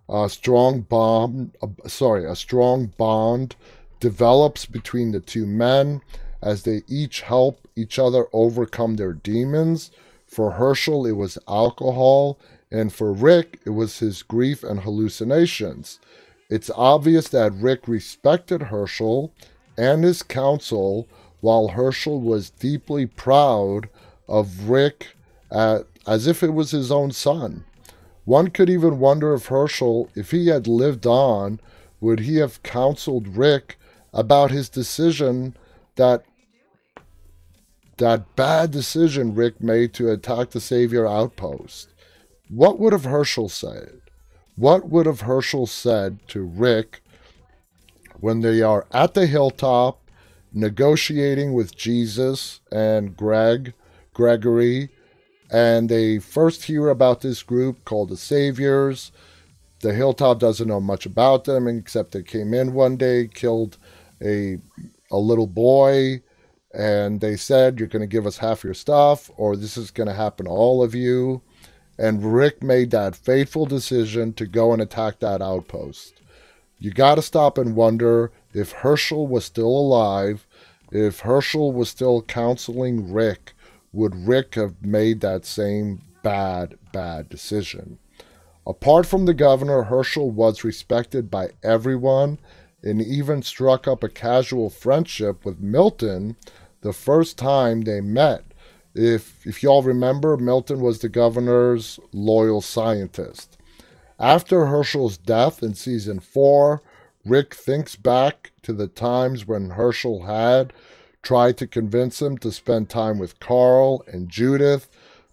[0.08, 3.56] A strong bond, uh, sorry, a strong bond
[4.00, 6.02] develops between the two men
[6.42, 9.90] as they each help each other overcome their demons.
[10.26, 12.38] For Hershel, it was alcohol,
[12.70, 16.00] and for Rick, it was his grief and hallucinations.
[16.50, 19.32] It's obvious that Rick respected Hershel
[19.78, 21.08] and his counsel,
[21.40, 23.88] while Hershel was deeply proud
[24.28, 25.16] of Rick
[25.50, 27.64] at, as if it was his own son.
[28.24, 31.60] One could even wonder if Herschel, if he had lived on,
[32.00, 33.78] would he have counseled Rick
[34.12, 35.56] about his decision
[35.96, 36.24] that
[37.98, 41.90] that bad decision Rick made to attack the Savior outpost.
[42.48, 44.00] What would have Herschel said?
[44.56, 47.02] What would have Herschel said to Rick
[48.20, 50.00] when they are at the hilltop
[50.52, 53.74] negotiating with Jesus and Greg,
[54.12, 54.90] Gregory,
[55.50, 59.12] and they first hear about this group called the Saviors.
[59.80, 63.76] The hilltop doesn't know much about them except they came in one day, killed
[64.22, 64.58] a
[65.10, 66.22] a little boy,
[66.72, 70.08] and they said, You're going to give us half your stuff, or this is going
[70.08, 71.42] to happen to all of you.
[71.96, 76.20] And Rick made that fateful decision to go and attack that outpost.
[76.78, 80.46] You got to stop and wonder if Hershel was still alive,
[80.90, 83.53] if Hershel was still counseling Rick,
[83.94, 87.98] would Rick have made that same bad, bad decision?
[88.66, 92.38] Apart from the governor, Herschel was respected by everyone
[92.82, 96.36] and even struck up a casual friendship with Milton,
[96.80, 98.44] the first time they met.
[98.94, 103.56] If if y'all remember, Milton was the governor's loyal scientist.
[104.18, 106.80] After Herschel's death in season 4,
[107.24, 110.72] Rick thinks back to the times when Herschel had
[111.24, 114.88] tried to convince him to spend time with Carl and Judith,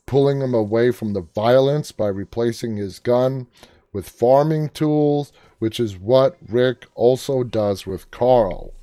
[0.07, 3.47] pulling him away from the violence by replacing his gun
[3.93, 8.73] with farming tools, which is what Rick also does with Carl.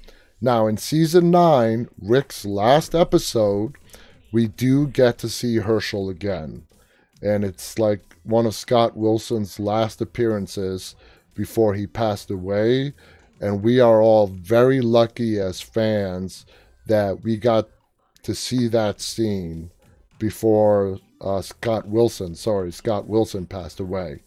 [0.41, 3.77] Now, in season 9, Rick's last episode,
[4.31, 6.65] we do get to see Herschel again.
[7.21, 10.95] And it's like one of Scott Wilson's last appearances
[11.35, 12.93] before he passed away.
[13.41, 16.47] And we are all very lucky as fans
[16.89, 17.69] that we got
[18.23, 19.71] to see that scene
[20.19, 24.23] before uh, Scott Wilson, sorry, Scott Wilson passed away.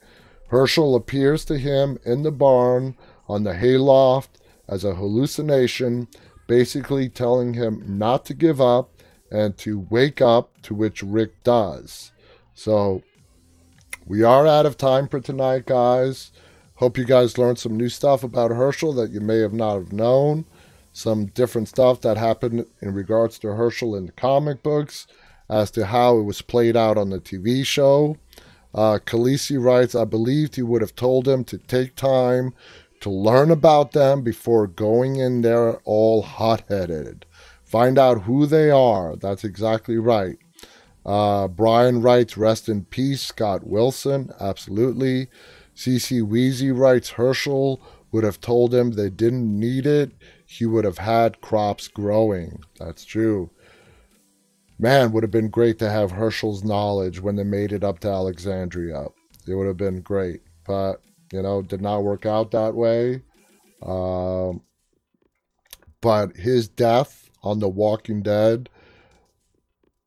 [0.48, 2.98] Herschel appears to him in the barn
[3.28, 6.08] on the hayloft as a hallucination,
[6.48, 8.90] basically telling him not to give up
[9.32, 12.12] and to wake up, to which Rick does.
[12.54, 13.02] So
[14.06, 16.32] we are out of time for tonight, guys.
[16.76, 19.94] Hope you guys learned some new stuff about Herschel that you may have not have
[19.94, 20.46] known.
[20.94, 25.08] Some different stuff that happened in regards to Herschel in the comic books
[25.50, 28.18] as to how it was played out on the TV show.
[28.74, 32.54] Uh, Khaleesi writes, I believed he would have told him to take time
[33.02, 37.26] to learn about them before going in there all hot headed.
[37.66, 39.16] Find out who they are.
[39.16, 40.38] That's exactly right.
[41.06, 44.32] Uh, Brian writes, Rest in peace, Scott Wilson.
[44.40, 45.28] Absolutely.
[45.76, 47.82] CC Weezy writes, Herschel
[48.12, 50.12] would have told him they didn't need it.
[50.46, 52.60] He would have had crops growing.
[52.78, 53.50] That's true
[54.82, 58.10] man, would have been great to have Herschel's knowledge when they made it up to
[58.10, 59.08] Alexandria.
[59.48, 61.02] It would have been great, but
[61.32, 63.22] you know, did not work out that way.
[63.84, 64.64] Um,
[66.02, 68.70] but his death on The Walking Dead,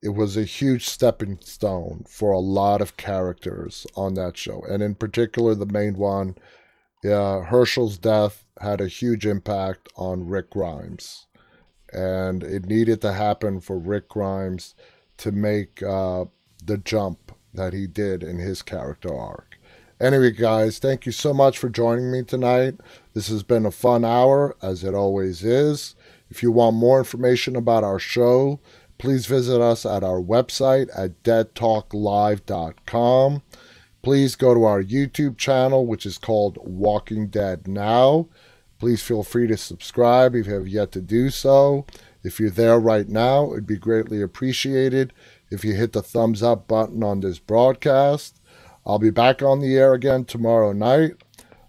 [0.03, 4.83] it was a huge stepping stone for a lot of characters on that show, and
[4.83, 6.35] in particular, the main one.
[7.05, 11.27] Yeah, Herschel's death had a huge impact on Rick Grimes
[11.95, 14.75] and it needed to happen for Rick Grimes
[15.19, 16.25] to make uh,
[16.65, 19.59] the jump that he did in his character arc.
[20.01, 22.75] Anyway, guys, thank you so much for joining me tonight.
[23.15, 25.95] This has been a fun hour, as it always is.
[26.29, 28.59] If you want more information about our show,
[28.99, 33.43] please visit us at our website at deadtalklive.com.
[34.05, 38.29] Please go to our YouTube channel, which is called Walking Dead Now.
[38.79, 41.87] Please feel free to subscribe if you have yet to do so.
[42.23, 45.15] If you're there right now, it'd be greatly appreciated
[45.51, 48.43] if you hit the thumbs up button on this broadcast.
[48.85, 51.13] I'll be back on the air again tomorrow night.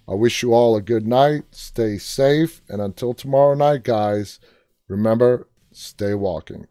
[0.05, 1.43] I wish you all a good night.
[1.51, 2.61] Stay safe.
[2.67, 4.41] And until tomorrow night, guys,
[4.89, 6.67] remember, stay walking.